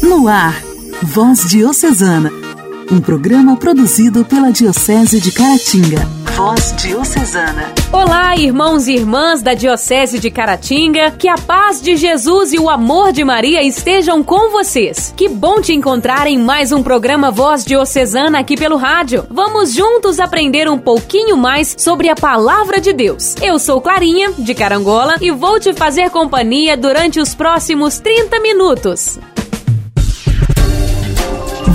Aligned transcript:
No 0.00 0.28
ar, 0.28 0.62
Voz 1.02 1.48
Diocesana, 1.48 2.30
um 2.90 3.00
programa 3.00 3.56
produzido 3.56 4.24
pela 4.24 4.52
Diocese 4.52 5.20
de 5.20 5.32
Caratinga. 5.32 6.22
Voz 6.36 6.74
Diocesana. 6.76 7.72
Olá, 7.92 8.34
irmãos 8.36 8.88
e 8.88 8.94
irmãs 8.94 9.42
da 9.42 9.54
Diocese 9.54 10.18
de 10.18 10.30
Caratinga, 10.30 11.10
que 11.10 11.28
a 11.28 11.34
paz 11.34 11.82
de 11.82 11.96
Jesus 11.96 12.52
e 12.52 12.58
o 12.58 12.70
amor 12.70 13.12
de 13.12 13.22
Maria 13.22 13.62
estejam 13.62 14.22
com 14.22 14.50
vocês. 14.50 15.12
Que 15.16 15.28
bom 15.28 15.60
te 15.60 15.74
encontrar 15.74 16.26
em 16.26 16.38
mais 16.38 16.72
um 16.72 16.82
programa 16.82 17.30
Voz 17.30 17.64
Diocesana 17.64 18.38
aqui 18.38 18.56
pelo 18.56 18.76
rádio. 18.76 19.26
Vamos 19.30 19.74
juntos 19.74 20.18
aprender 20.18 20.68
um 20.68 20.78
pouquinho 20.78 21.36
mais 21.36 21.74
sobre 21.78 22.08
a 22.08 22.14
palavra 22.14 22.80
de 22.80 22.92
Deus. 22.92 23.34
Eu 23.42 23.58
sou 23.58 23.80
Clarinha, 23.80 24.32
de 24.38 24.54
Carangola, 24.54 25.16
e 25.20 25.30
vou 25.30 25.60
te 25.60 25.72
fazer 25.74 26.08
companhia 26.10 26.76
durante 26.76 27.20
os 27.20 27.34
próximos 27.34 27.98
30 27.98 28.40
minutos. 28.40 29.18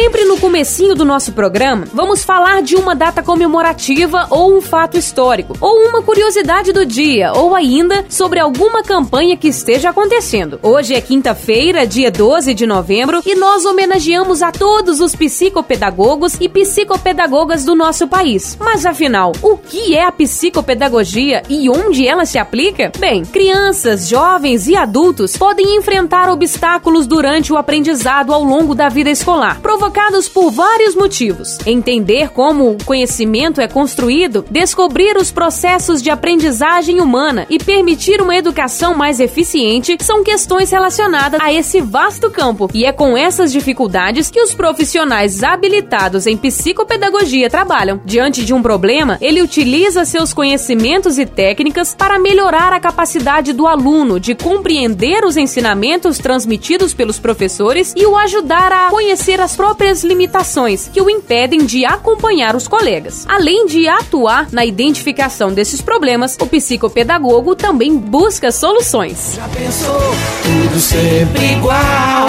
Sempre 0.00 0.24
no 0.24 0.38
comecinho 0.38 0.94
do 0.94 1.04
nosso 1.04 1.32
programa, 1.32 1.84
vamos 1.92 2.24
falar 2.24 2.62
de 2.62 2.74
uma 2.74 2.94
data 2.94 3.22
comemorativa 3.22 4.26
ou 4.30 4.56
um 4.56 4.62
fato 4.62 4.96
histórico, 4.96 5.54
ou 5.60 5.90
uma 5.90 6.02
curiosidade 6.02 6.72
do 6.72 6.86
dia, 6.86 7.34
ou 7.34 7.54
ainda 7.54 8.06
sobre 8.08 8.40
alguma 8.40 8.82
campanha 8.82 9.36
que 9.36 9.48
esteja 9.48 9.90
acontecendo. 9.90 10.58
Hoje 10.62 10.94
é 10.94 11.02
quinta-feira, 11.02 11.86
dia 11.86 12.10
12 12.10 12.54
de 12.54 12.66
novembro, 12.66 13.20
e 13.26 13.34
nós 13.34 13.66
homenageamos 13.66 14.42
a 14.42 14.50
todos 14.50 15.00
os 15.00 15.14
psicopedagogos 15.14 16.34
e 16.40 16.48
psicopedagogas 16.48 17.66
do 17.66 17.74
nosso 17.74 18.08
país. 18.08 18.56
Mas 18.58 18.86
afinal, 18.86 19.32
o 19.42 19.58
que 19.58 19.94
é 19.94 20.06
a 20.06 20.10
psicopedagogia 20.10 21.42
e 21.46 21.68
onde 21.68 22.08
ela 22.08 22.24
se 22.24 22.38
aplica? 22.38 22.90
Bem, 22.98 23.22
crianças, 23.22 24.08
jovens 24.08 24.66
e 24.66 24.74
adultos 24.74 25.36
podem 25.36 25.76
enfrentar 25.76 26.30
obstáculos 26.30 27.06
durante 27.06 27.52
o 27.52 27.58
aprendizado 27.58 28.32
ao 28.32 28.42
longo 28.42 28.74
da 28.74 28.88
vida 28.88 29.10
escolar 29.10 29.60
provocados 29.90 30.28
por 30.28 30.50
vários 30.50 30.94
motivos. 30.94 31.58
Entender 31.66 32.30
como 32.30 32.70
o 32.70 32.84
conhecimento 32.84 33.60
é 33.60 33.66
construído, 33.66 34.44
descobrir 34.48 35.16
os 35.16 35.32
processos 35.32 36.00
de 36.00 36.10
aprendizagem 36.10 37.00
humana 37.00 37.44
e 37.50 37.58
permitir 37.58 38.22
uma 38.22 38.36
educação 38.36 38.94
mais 38.94 39.18
eficiente 39.18 39.96
são 40.00 40.22
questões 40.22 40.70
relacionadas 40.70 41.40
a 41.40 41.52
esse 41.52 41.80
vasto 41.80 42.30
campo. 42.30 42.70
E 42.72 42.84
é 42.84 42.92
com 42.92 43.16
essas 43.16 43.50
dificuldades 43.50 44.30
que 44.30 44.40
os 44.40 44.54
profissionais 44.54 45.42
habilitados 45.42 46.26
em 46.26 46.36
psicopedagogia 46.36 47.50
trabalham. 47.50 48.00
Diante 48.04 48.44
de 48.44 48.54
um 48.54 48.62
problema, 48.62 49.18
ele 49.20 49.42
utiliza 49.42 50.04
seus 50.04 50.32
conhecimentos 50.32 51.18
e 51.18 51.26
técnicas 51.26 51.96
para 51.96 52.18
melhorar 52.18 52.72
a 52.72 52.80
capacidade 52.80 53.52
do 53.52 53.66
aluno 53.66 54.20
de 54.20 54.36
compreender 54.36 55.24
os 55.24 55.36
ensinamentos 55.36 56.18
transmitidos 56.18 56.94
pelos 56.94 57.18
professores 57.18 57.92
e 57.96 58.06
o 58.06 58.16
ajudar 58.16 58.72
a 58.72 58.90
conhecer 58.90 59.40
as 59.40 59.56
próprias 59.56 59.79
limitações 60.02 60.88
que 60.92 61.00
o 61.00 61.08
impedem 61.08 61.64
de 61.64 61.84
acompanhar 61.84 62.54
os 62.54 62.68
colegas. 62.68 63.24
Além 63.28 63.66
de 63.66 63.88
atuar 63.88 64.48
na 64.52 64.64
identificação 64.64 65.52
desses 65.52 65.80
problemas, 65.80 66.36
o 66.40 66.46
psicopedagogo 66.46 67.54
também 67.56 67.96
busca 67.96 68.52
soluções. 68.52 69.34
Já 69.36 69.48
pensou 69.48 70.14
tudo 70.42 70.80
sempre 70.80 71.52
igual? 71.52 72.28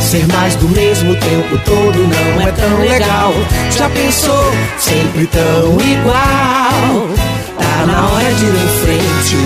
Ser 0.00 0.26
mais 0.28 0.56
do 0.56 0.68
mesmo 0.68 1.14
tempo 1.14 1.58
todo 1.64 1.98
não 1.98 2.40
é 2.42 2.52
tão 2.52 2.80
legal. 2.80 3.32
Já 3.70 3.88
pensou 3.90 4.52
sempre 4.78 5.26
tão 5.28 5.80
igual? 5.80 7.08
Tá 7.56 7.86
na 7.86 8.10
hora 8.10 8.34
de 8.34 8.44
ir 8.44 8.48
em 8.48 8.68
frente. 8.84 9.36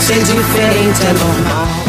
Ser 0.00 0.18
diferente 0.24 1.06
é 1.06 1.12
normal. 1.12 1.79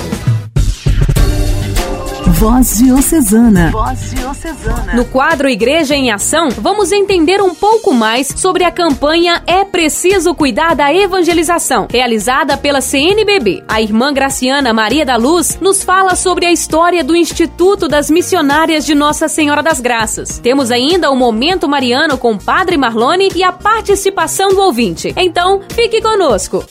Voz 2.42 2.80
Diocesana. 2.80 3.70
Voz 3.70 4.16
Diocesana. 4.16 4.96
No 4.96 5.06
quadro 5.06 5.48
Igreja 5.48 5.96
em 5.96 6.12
Ação, 6.12 6.50
vamos 6.50 6.92
entender 6.92 7.40
um 7.40 7.54
pouco 7.54 7.94
mais 7.94 8.34
sobre 8.36 8.64
a 8.64 8.72
campanha 8.72 9.44
É 9.46 9.64
Preciso 9.64 10.34
Cuidar 10.34 10.74
da 10.74 10.92
Evangelização, 10.92 11.88
realizada 11.88 12.58
pela 12.58 12.82
CNBB. 12.82 13.64
A 13.68 13.80
irmã 13.80 14.12
Graciana 14.12 14.74
Maria 14.74 15.06
da 15.06 15.18
Luz 15.18 15.60
nos 15.62 15.84
fala 15.84 16.16
sobre 16.16 16.48
a 16.48 16.52
história 16.52 17.04
do 17.04 17.16
Instituto 17.16 17.88
das 17.88 18.10
Missionárias 18.10 18.88
de 18.88 18.96
Nossa 18.96 19.28
Senhora 19.28 19.62
das 19.62 19.80
Graças. 19.80 20.40
Temos 20.40 20.72
ainda 20.72 21.12
o 21.12 21.16
Momento 21.16 21.70
Mariano 21.70 22.18
com 22.18 22.32
o 22.32 22.44
Padre 22.44 22.76
Marlone 22.76 23.30
e 23.36 23.44
a 23.44 23.52
participação 23.52 24.50
do 24.50 24.62
ouvinte. 24.62 25.14
Então, 25.16 25.62
fique 25.70 26.02
conosco. 26.02 26.66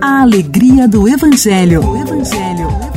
A 0.00 0.22
alegria 0.22 0.88
do 0.88 1.06
Evangelho. 1.06 1.86
O 1.86 1.96
Evangelho. 1.98 2.95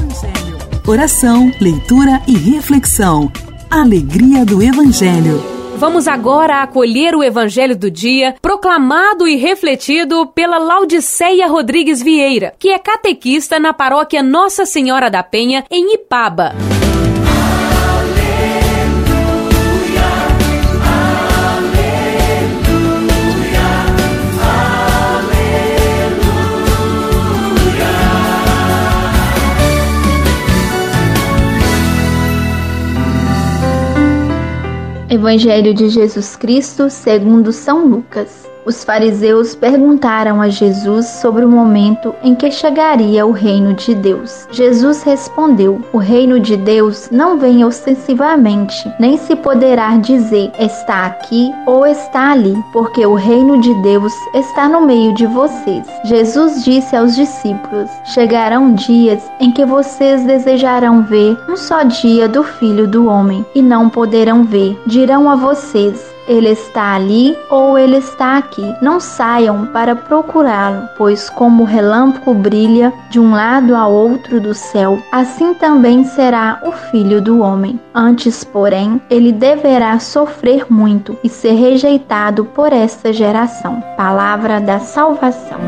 Oração, 0.89 1.51
leitura 1.61 2.19
e 2.27 2.35
reflexão. 2.35 3.31
Alegria 3.69 4.43
do 4.43 4.59
Evangelho. 4.59 5.39
Vamos 5.77 6.07
agora 6.07 6.63
acolher 6.63 7.13
o 7.13 7.23
Evangelho 7.23 7.77
do 7.77 7.91
dia, 7.91 8.35
proclamado 8.41 9.27
e 9.27 9.35
refletido 9.35 10.25
pela 10.33 10.57
Laudiceia 10.57 11.45
Rodrigues 11.45 12.01
Vieira, 12.01 12.55
que 12.57 12.69
é 12.69 12.79
catequista 12.79 13.59
na 13.59 13.71
paróquia 13.71 14.23
Nossa 14.23 14.65
Senhora 14.65 15.11
da 15.11 15.21
Penha, 15.21 15.63
em 15.69 15.93
Ipaba. 15.93 16.55
Evangelho 35.09 35.73
de 35.73 35.89
Jesus 35.89 36.35
Cristo 36.35 36.89
segundo 36.89 37.51
São 37.51 37.87
Lucas. 37.87 38.48
Os 38.69 38.83
fariseus 38.83 39.55
perguntaram 39.55 40.39
a 40.39 40.47
Jesus 40.47 41.07
sobre 41.07 41.43
o 41.43 41.49
momento 41.49 42.13
em 42.21 42.35
que 42.35 42.51
chegaria 42.51 43.25
o 43.25 43.31
reino 43.31 43.73
de 43.73 43.95
Deus. 43.95 44.47
Jesus 44.51 45.01
respondeu: 45.01 45.81
O 45.91 45.97
reino 45.97 46.39
de 46.39 46.55
Deus 46.55 47.09
não 47.09 47.39
vem 47.39 47.65
ostensivamente, 47.65 48.75
nem 48.99 49.17
se 49.17 49.35
poderá 49.35 49.97
dizer 49.97 50.51
está 50.59 51.07
aqui 51.07 51.51
ou 51.65 51.83
está 51.87 52.33
ali, 52.33 52.53
porque 52.71 53.03
o 53.03 53.15
reino 53.15 53.59
de 53.59 53.73
Deus 53.81 54.13
está 54.35 54.69
no 54.69 54.81
meio 54.81 55.15
de 55.15 55.25
vocês. 55.25 55.87
Jesus 56.03 56.63
disse 56.63 56.95
aos 56.95 57.15
discípulos: 57.15 57.89
Chegarão 58.13 58.75
dias 58.75 59.23
em 59.39 59.51
que 59.51 59.65
vocês 59.65 60.23
desejarão 60.25 61.01
ver 61.01 61.35
um 61.49 61.57
só 61.57 61.81
dia 61.81 62.29
do 62.29 62.43
Filho 62.43 62.85
do 62.87 63.07
Homem 63.07 63.43
e 63.55 63.63
não 63.63 63.89
poderão 63.89 64.43
ver. 64.43 64.79
Dirão 64.85 65.27
a 65.27 65.35
vocês: 65.35 66.18
ele 66.29 66.49
está 66.49 66.93
ali 66.93 67.35
ou 67.49 67.77
ele 67.77 67.97
está 67.97 68.37
aqui. 68.37 68.75
Não 68.81 68.99
saiam 68.99 69.65
para 69.65 69.95
procurá-lo, 69.95 70.87
pois 70.95 71.29
como 71.29 71.63
o 71.63 71.65
relâmpago 71.65 72.35
brilha 72.35 72.93
de 73.09 73.19
um 73.19 73.31
lado 73.31 73.75
a 73.75 73.87
outro 73.87 74.39
do 74.39 74.53
céu, 74.53 74.99
assim 75.11 75.55
também 75.55 76.03
será 76.03 76.61
o 76.63 76.71
filho 76.71 77.19
do 77.19 77.39
homem. 77.39 77.79
Antes, 77.93 78.43
porém, 78.43 79.01
ele 79.09 79.31
deverá 79.31 79.97
sofrer 79.99 80.67
muito 80.69 81.17
e 81.23 81.29
ser 81.29 81.53
rejeitado 81.53 82.45
por 82.45 82.71
esta 82.71 83.11
geração. 83.11 83.81
Palavra 83.97 84.61
da 84.61 84.79
salvação. 84.79 85.59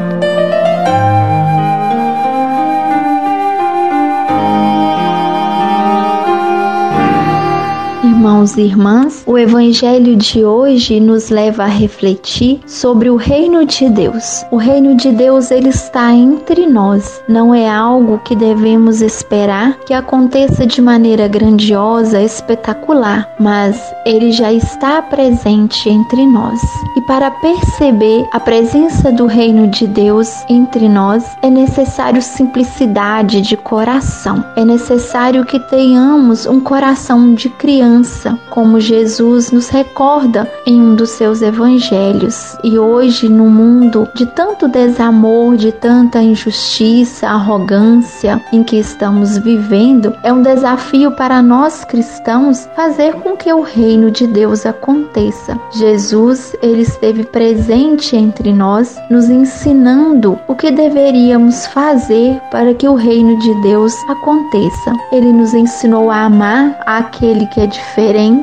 Irmãos 8.22 8.56
e 8.56 8.62
irmãs, 8.62 9.24
o 9.26 9.36
Evangelho 9.36 10.16
de 10.16 10.46
hoje 10.46 11.00
nos 11.00 11.32
leva 11.32 11.64
a 11.64 11.66
refletir 11.66 12.60
sobre 12.68 13.10
o 13.10 13.16
reino 13.16 13.66
de 13.66 13.90
Deus. 13.90 14.46
O 14.52 14.58
reino 14.58 14.96
de 14.96 15.10
Deus 15.10 15.50
ele 15.50 15.70
está 15.70 16.14
entre 16.14 16.68
nós. 16.68 17.20
Não 17.28 17.52
é 17.52 17.68
algo 17.68 18.20
que 18.20 18.36
devemos 18.36 19.02
esperar 19.02 19.76
que 19.88 19.94
aconteça 19.96 20.68
de 20.68 20.84
maneira 20.84 21.28
grandiosa, 21.28 22.22
espetacular, 22.22 23.28
mas 23.40 23.82
ele 24.06 24.32
já 24.32 24.54
está 24.54 25.02
presente 25.02 25.90
entre 25.90 26.24
nós. 26.28 26.62
E 26.96 27.02
para 27.02 27.32
perceber 27.32 28.28
a 28.32 28.40
presença 28.40 29.12
do 29.12 29.26
reino 29.26 29.68
de 29.68 29.88
Deus 29.88 30.30
entre 30.48 30.88
nós, 30.88 31.26
é 31.42 31.50
necessário 31.50 32.22
simplicidade 32.22 33.42
de 33.42 33.58
coração. 33.58 34.46
É 34.56 34.64
necessário 34.64 35.44
que 35.44 35.60
tenhamos 35.72 36.46
um 36.46 36.60
coração 36.60 37.34
de 37.34 37.50
criança 37.50 38.11
coração 38.12 38.51
como 38.52 38.80
Jesus 38.80 39.52
nos 39.52 39.70
recorda 39.70 40.48
em 40.66 40.80
um 40.80 40.94
dos 40.94 41.10
seus 41.12 41.42
evangelhos. 41.42 42.56
E 42.64 42.78
hoje, 42.78 43.28
no 43.28 43.50
mundo 43.50 44.08
de 44.14 44.26
tanto 44.26 44.68
desamor, 44.68 45.56
de 45.56 45.72
tanta 45.72 46.22
injustiça, 46.22 47.28
arrogância 47.28 48.40
em 48.54 48.64
que 48.64 48.78
estamos 48.78 49.38
vivendo, 49.38 50.14
é 50.22 50.32
um 50.32 50.44
desafio 50.44 51.12
para 51.12 51.42
nós 51.42 51.84
cristãos 51.86 52.68
fazer 52.76 53.16
com 53.16 53.36
que 53.36 53.52
o 53.52 53.62
reino 53.62 54.12
de 54.12 54.28
Deus 54.28 54.66
aconteça. 54.66 55.58
Jesus, 55.72 56.56
ele 56.62 56.82
esteve 56.82 57.24
presente 57.24 58.16
entre 58.16 58.54
nós, 58.54 58.98
nos 59.10 59.30
ensinando 59.30 60.38
o 60.48 60.56
que 60.56 60.70
deveríamos 60.70 61.66
fazer 61.68 62.40
para 62.52 62.74
que 62.74 62.88
o 62.88 62.96
reino 62.96 63.40
de 63.40 63.54
Deus 63.62 63.96
aconteça. 64.10 64.94
Ele 65.12 65.32
nos 65.32 65.54
ensinou 65.54 66.12
a 66.12 66.26
amar 66.26 66.78
aquele 66.86 67.46
que 67.48 67.62
é 67.62 67.66
diferente, 67.66 68.41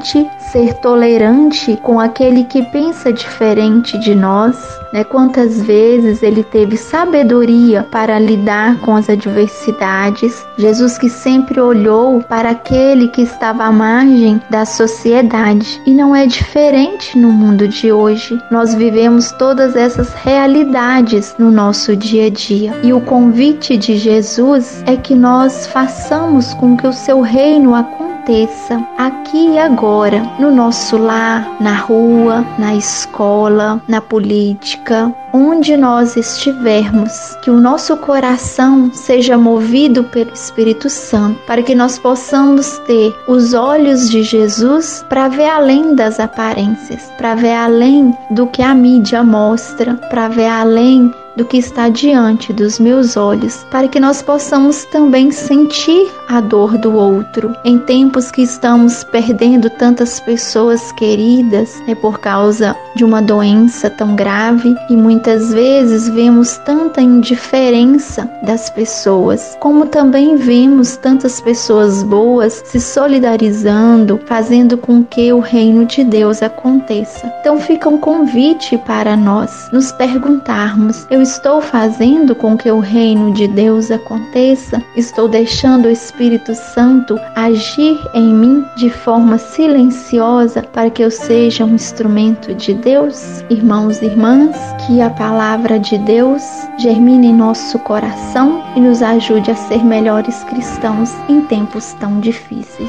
ser 0.50 0.74
tolerante 0.74 1.76
com 1.82 2.00
aquele 2.00 2.44
que 2.44 2.62
pensa 2.62 3.12
diferente 3.12 3.98
de 3.98 4.14
nós, 4.14 4.56
né? 4.92 5.04
Quantas 5.04 5.60
vezes 5.62 6.22
ele 6.22 6.42
teve 6.42 6.76
sabedoria 6.76 7.86
para 7.90 8.18
lidar 8.18 8.78
com 8.80 8.96
as 8.96 9.08
adversidades? 9.08 10.46
Jesus 10.56 10.96
que 10.96 11.08
sempre 11.08 11.60
olhou 11.60 12.22
para 12.22 12.50
aquele 12.50 13.08
que 13.08 13.22
estava 13.22 13.64
à 13.64 13.72
margem 13.72 14.40
da 14.48 14.64
sociedade 14.64 15.80
e 15.86 15.92
não 15.92 16.14
é 16.14 16.26
diferente 16.26 17.18
no 17.18 17.30
mundo 17.30 17.68
de 17.68 17.92
hoje. 17.92 18.40
Nós 18.50 18.74
vivemos 18.74 19.32
todas 19.32 19.76
essas 19.76 20.12
realidades 20.14 21.34
no 21.38 21.50
nosso 21.50 21.94
dia 21.96 22.26
a 22.26 22.30
dia 22.30 22.74
e 22.82 22.92
o 22.92 23.00
convite 23.00 23.76
de 23.76 23.96
Jesus 23.96 24.82
é 24.86 24.96
que 24.96 25.14
nós 25.14 25.66
façamos 25.66 26.54
com 26.54 26.76
que 26.76 26.86
o 26.86 26.92
seu 26.92 27.20
reino 27.20 27.74
aconteça 27.74 28.18
aconteça 28.28 28.78
aqui 29.08 29.52
e 29.54 29.58
agora, 29.58 30.22
no 30.38 30.50
nosso 30.50 30.96
lar, 30.96 31.56
na 31.60 31.74
rua, 31.74 32.44
na 32.58 32.74
escola, 32.74 33.80
na 33.88 34.00
política, 34.00 35.12
onde 35.32 35.76
nós 35.76 36.16
estivermos, 36.16 37.34
que 37.42 37.50
o 37.50 37.60
nosso 37.60 37.96
coração 37.96 38.90
seja 38.92 39.36
movido 39.36 40.04
pelo 40.04 40.32
Espírito 40.32 40.90
Santo, 40.90 41.38
para 41.46 41.62
que 41.62 41.74
nós 41.74 41.98
possamos 41.98 42.78
ter 42.86 43.14
os 43.26 43.54
olhos 43.54 44.10
de 44.10 44.22
Jesus 44.22 45.04
para 45.08 45.28
ver 45.28 45.48
além 45.48 45.94
das 45.94 46.20
aparências, 46.20 47.10
para 47.16 47.34
ver 47.34 47.54
além 47.54 48.16
do 48.30 48.46
que 48.46 48.62
a 48.62 48.74
mídia 48.74 49.24
mostra, 49.24 49.94
para 50.10 50.28
ver 50.28 50.48
além 50.48 51.12
do 51.38 51.44
que 51.44 51.56
está 51.56 51.88
diante 51.88 52.52
dos 52.52 52.80
meus 52.80 53.16
olhos, 53.16 53.64
para 53.70 53.86
que 53.86 54.00
nós 54.00 54.20
possamos 54.20 54.84
também 54.86 55.30
sentir 55.30 56.10
a 56.28 56.40
dor 56.40 56.76
do 56.76 56.94
outro. 56.94 57.54
Em 57.64 57.78
tempos 57.78 58.30
que 58.30 58.42
estamos 58.42 59.04
perdendo 59.04 59.70
tantas 59.70 60.18
pessoas 60.18 60.90
queridas, 60.92 61.80
é 61.86 61.94
por 61.94 62.18
causa 62.18 62.76
de 62.96 63.04
uma 63.04 63.22
doença 63.22 63.88
tão 63.88 64.16
grave 64.16 64.74
e 64.90 64.96
muitas 64.96 65.52
vezes 65.52 66.08
vemos 66.08 66.58
tanta 66.58 67.00
indiferença 67.00 68.28
das 68.42 68.68
pessoas, 68.68 69.56
como 69.60 69.86
também 69.86 70.34
vemos 70.34 70.96
tantas 70.96 71.40
pessoas 71.40 72.02
boas 72.02 72.62
se 72.66 72.80
solidarizando, 72.80 74.20
fazendo 74.26 74.76
com 74.76 75.04
que 75.04 75.32
o 75.32 75.38
reino 75.38 75.86
de 75.86 76.02
Deus 76.02 76.42
aconteça. 76.42 77.32
Então 77.40 77.60
fica 77.60 77.88
um 77.88 77.98
convite 77.98 78.76
para 78.78 79.16
nós 79.16 79.68
nos 79.72 79.92
perguntarmos: 79.92 81.06
eu 81.08 81.20
estou 81.28 81.60
fazendo 81.60 82.34
com 82.34 82.56
que 82.56 82.70
o 82.70 82.80
reino 82.80 83.34
de 83.34 83.46
Deus 83.46 83.90
aconteça? 83.90 84.82
Estou 84.96 85.28
deixando 85.28 85.84
o 85.84 85.90
Espírito 85.90 86.54
Santo 86.54 87.20
agir 87.36 87.98
em 88.14 88.32
mim 88.32 88.64
de 88.76 88.88
forma 88.88 89.36
silenciosa 89.36 90.62
para 90.62 90.88
que 90.88 91.02
eu 91.02 91.10
seja 91.10 91.66
um 91.66 91.74
instrumento 91.74 92.54
de 92.54 92.72
Deus? 92.72 93.44
Irmãos 93.50 94.00
e 94.00 94.06
irmãs, 94.06 94.56
que 94.86 95.02
a 95.02 95.10
palavra 95.10 95.78
de 95.78 95.98
Deus 95.98 96.42
germine 96.78 97.26
em 97.26 97.34
nosso 97.34 97.78
coração 97.80 98.62
e 98.74 98.80
nos 98.80 99.02
ajude 99.02 99.50
a 99.50 99.54
ser 99.54 99.84
melhores 99.84 100.42
cristãos 100.44 101.12
em 101.28 101.42
tempos 101.42 101.92
tão 102.00 102.20
difíceis. 102.20 102.88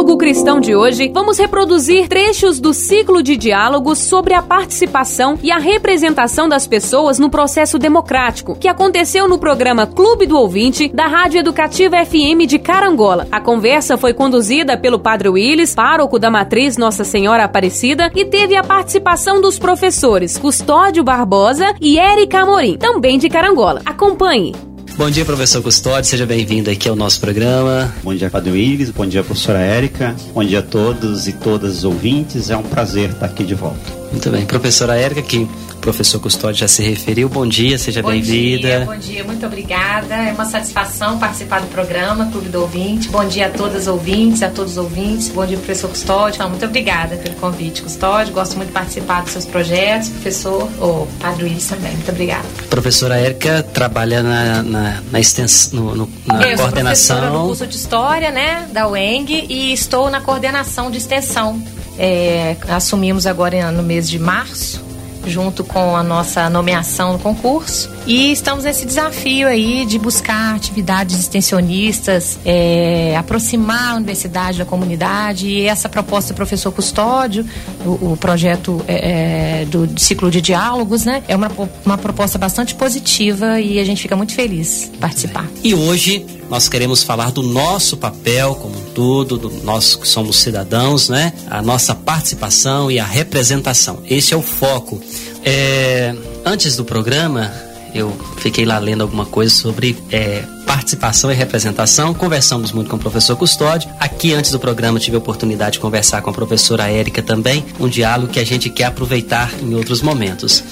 Diálogo 0.00 0.16
Cristão 0.16 0.60
de 0.60 0.74
hoje, 0.74 1.10
vamos 1.12 1.38
reproduzir 1.38 2.08
trechos 2.08 2.58
do 2.58 2.72
ciclo 2.72 3.22
de 3.22 3.36
diálogos 3.36 3.98
sobre 3.98 4.32
a 4.32 4.40
participação 4.40 5.38
e 5.42 5.52
a 5.52 5.58
representação 5.58 6.48
das 6.48 6.66
pessoas 6.66 7.18
no 7.18 7.28
processo 7.28 7.78
democrático, 7.78 8.56
que 8.58 8.66
aconteceu 8.66 9.28
no 9.28 9.38
programa 9.38 9.86
Clube 9.86 10.26
do 10.26 10.38
Ouvinte 10.38 10.88
da 10.88 11.06
Rádio 11.06 11.40
Educativa 11.40 12.02
FM 12.02 12.46
de 12.48 12.58
Carangola. 12.58 13.28
A 13.30 13.42
conversa 13.42 13.98
foi 13.98 14.14
conduzida 14.14 14.74
pelo 14.74 14.98
Padre 14.98 15.28
Willis, 15.28 15.74
pároco 15.74 16.18
da 16.18 16.30
Matriz 16.30 16.78
Nossa 16.78 17.04
Senhora 17.04 17.44
Aparecida, 17.44 18.10
e 18.14 18.24
teve 18.24 18.56
a 18.56 18.64
participação 18.64 19.38
dos 19.38 19.58
professores 19.58 20.38
Custódio 20.38 21.04
Barbosa 21.04 21.74
e 21.78 21.98
Érica 21.98 22.40
Amorim, 22.40 22.78
também 22.78 23.18
de 23.18 23.28
Carangola. 23.28 23.82
Acompanhe! 23.84 24.69
Bom 25.00 25.08
dia, 25.08 25.24
professor 25.24 25.62
Custódio, 25.62 26.10
seja 26.10 26.26
bem-vindo 26.26 26.70
aqui 26.70 26.86
ao 26.86 26.94
nosso 26.94 27.18
programa. 27.20 27.90
Bom 28.02 28.14
dia, 28.14 28.28
Padre 28.28 28.50
Willis, 28.50 28.90
bom 28.90 29.06
dia, 29.06 29.24
professora 29.24 29.58
Érica, 29.58 30.14
bom 30.34 30.44
dia 30.44 30.58
a 30.58 30.62
todos 30.62 31.26
e 31.26 31.32
todas 31.32 31.78
os 31.78 31.84
ouvintes, 31.84 32.50
é 32.50 32.56
um 32.58 32.62
prazer 32.62 33.08
estar 33.08 33.24
aqui 33.24 33.42
de 33.42 33.54
volta. 33.54 33.80
Muito 34.12 34.28
bem, 34.28 34.44
professora 34.44 34.94
Érica, 34.96 35.22
que 35.22 35.48
professor 35.80 36.20
Custódio 36.20 36.60
já 36.60 36.68
se 36.68 36.82
referiu, 36.82 37.28
bom 37.28 37.46
dia, 37.46 37.78
seja 37.78 38.02
bem-vinda. 38.02 38.80
Bom 38.80 38.84
dia, 38.84 38.94
bom 38.94 38.98
dia, 38.98 39.24
muito 39.24 39.46
obrigada, 39.46 40.14
é 40.14 40.32
uma 40.32 40.44
satisfação 40.44 41.18
participar 41.18 41.60
do 41.60 41.66
programa 41.68 42.26
Clube 42.30 42.48
do 42.48 42.60
Ouvinte, 42.60 43.08
bom 43.08 43.26
dia 43.26 43.46
a 43.46 43.50
todas 43.50 43.82
as 43.82 43.86
ouvintes, 43.86 44.42
a 44.42 44.50
todos 44.50 44.72
os 44.72 44.78
ouvintes, 44.78 45.28
bom 45.28 45.44
dia, 45.46 45.56
professor 45.56 45.88
Custódio, 45.88 46.36
então, 46.36 46.50
muito 46.50 46.64
obrigada 46.64 47.16
pelo 47.16 47.34
convite, 47.36 47.82
Custódio, 47.82 48.32
gosto 48.32 48.56
muito 48.56 48.68
de 48.68 48.74
participar 48.74 49.22
dos 49.22 49.32
seus 49.32 49.46
projetos, 49.46 50.10
professor, 50.10 50.68
ou 50.78 51.08
Padre 51.18 51.44
Willis 51.44 51.66
também, 51.66 51.92
muito 51.92 52.10
obrigada. 52.10 52.44
Professora 52.68 53.18
Érica 53.18 53.62
trabalha 53.62 54.22
na, 54.22 54.62
na, 54.62 55.02
na 55.10 55.20
extensão, 55.20 55.80
no, 55.80 55.94
no, 55.94 56.10
na 56.26 56.42
Eu 56.46 56.58
coordenação. 56.58 57.32
Sou 57.32 57.46
curso 57.46 57.66
de 57.66 57.76
História, 57.76 58.30
né, 58.30 58.68
da 58.72 58.86
UENG 58.86 59.46
e 59.48 59.72
estou 59.72 60.10
na 60.10 60.20
coordenação 60.20 60.90
de 60.90 60.98
extensão. 60.98 61.60
É, 61.98 62.56
assumimos 62.68 63.26
agora 63.26 63.70
no 63.72 63.82
mês 63.82 64.08
de 64.08 64.18
março, 64.18 64.89
junto 65.26 65.64
com 65.64 65.96
a 65.96 66.02
nossa 66.02 66.48
nomeação 66.48 67.12
no 67.12 67.18
concurso. 67.18 67.90
E 68.06 68.32
estamos 68.32 68.64
nesse 68.64 68.86
desafio 68.86 69.46
aí 69.46 69.84
de 69.84 69.98
buscar 69.98 70.56
atividades 70.56 71.18
extensionistas, 71.18 72.38
é, 72.44 73.14
aproximar 73.16 73.92
a 73.92 73.96
universidade 73.96 74.58
da 74.58 74.64
comunidade. 74.64 75.46
E 75.46 75.66
essa 75.66 75.88
proposta 75.88 76.32
do 76.32 76.36
professor 76.36 76.72
Custódio, 76.72 77.46
o, 77.84 78.12
o 78.12 78.16
projeto 78.16 78.82
é, 78.88 79.64
do 79.66 79.88
ciclo 80.00 80.30
de 80.30 80.40
diálogos, 80.40 81.04
né? 81.04 81.22
É 81.28 81.36
uma, 81.36 81.50
uma 81.84 81.98
proposta 81.98 82.38
bastante 82.38 82.74
positiva 82.74 83.60
e 83.60 83.78
a 83.78 83.84
gente 83.84 84.02
fica 84.02 84.16
muito 84.16 84.34
feliz 84.34 84.90
participar. 84.98 85.46
E 85.62 85.74
hoje 85.74 86.26
nós 86.48 86.68
queremos 86.68 87.02
falar 87.02 87.30
do 87.30 87.42
nosso 87.42 87.96
papel 87.96 88.56
como 88.56 88.76
um 88.76 88.84
todo, 88.92 89.38
do 89.38 89.50
nós 89.62 89.94
que 89.94 90.08
somos 90.08 90.40
cidadãos, 90.40 91.08
né? 91.08 91.32
A 91.48 91.62
nossa 91.62 91.94
participação 91.94 92.90
e 92.90 92.98
a 92.98 93.04
representação. 93.04 94.02
Esse 94.08 94.34
é 94.34 94.36
o 94.36 94.42
foco. 94.42 95.00
É, 95.44 96.14
antes 96.44 96.76
do 96.76 96.84
programa, 96.84 97.52
eu 97.94 98.16
fiquei 98.38 98.64
lá 98.64 98.78
lendo 98.78 99.02
alguma 99.02 99.26
coisa 99.26 99.54
sobre 99.54 99.96
é, 100.10 100.42
participação 100.66 101.30
e 101.30 101.34
representação. 101.34 102.14
Conversamos 102.14 102.72
muito 102.72 102.88
com 102.88 102.96
o 102.96 102.98
professor 102.98 103.36
Custódio. 103.36 103.90
Aqui, 103.98 104.32
antes 104.32 104.50
do 104.50 104.58
programa, 104.58 104.98
tive 105.00 105.16
a 105.16 105.18
oportunidade 105.18 105.72
de 105.72 105.80
conversar 105.80 106.22
com 106.22 106.30
a 106.30 106.32
professora 106.32 106.88
Érica 106.88 107.22
também. 107.22 107.64
Um 107.78 107.88
diálogo 107.88 108.32
que 108.32 108.38
a 108.38 108.44
gente 108.44 108.70
quer 108.70 108.84
aproveitar 108.84 109.52
em 109.60 109.74
outros 109.74 110.00
momentos. 110.02 110.62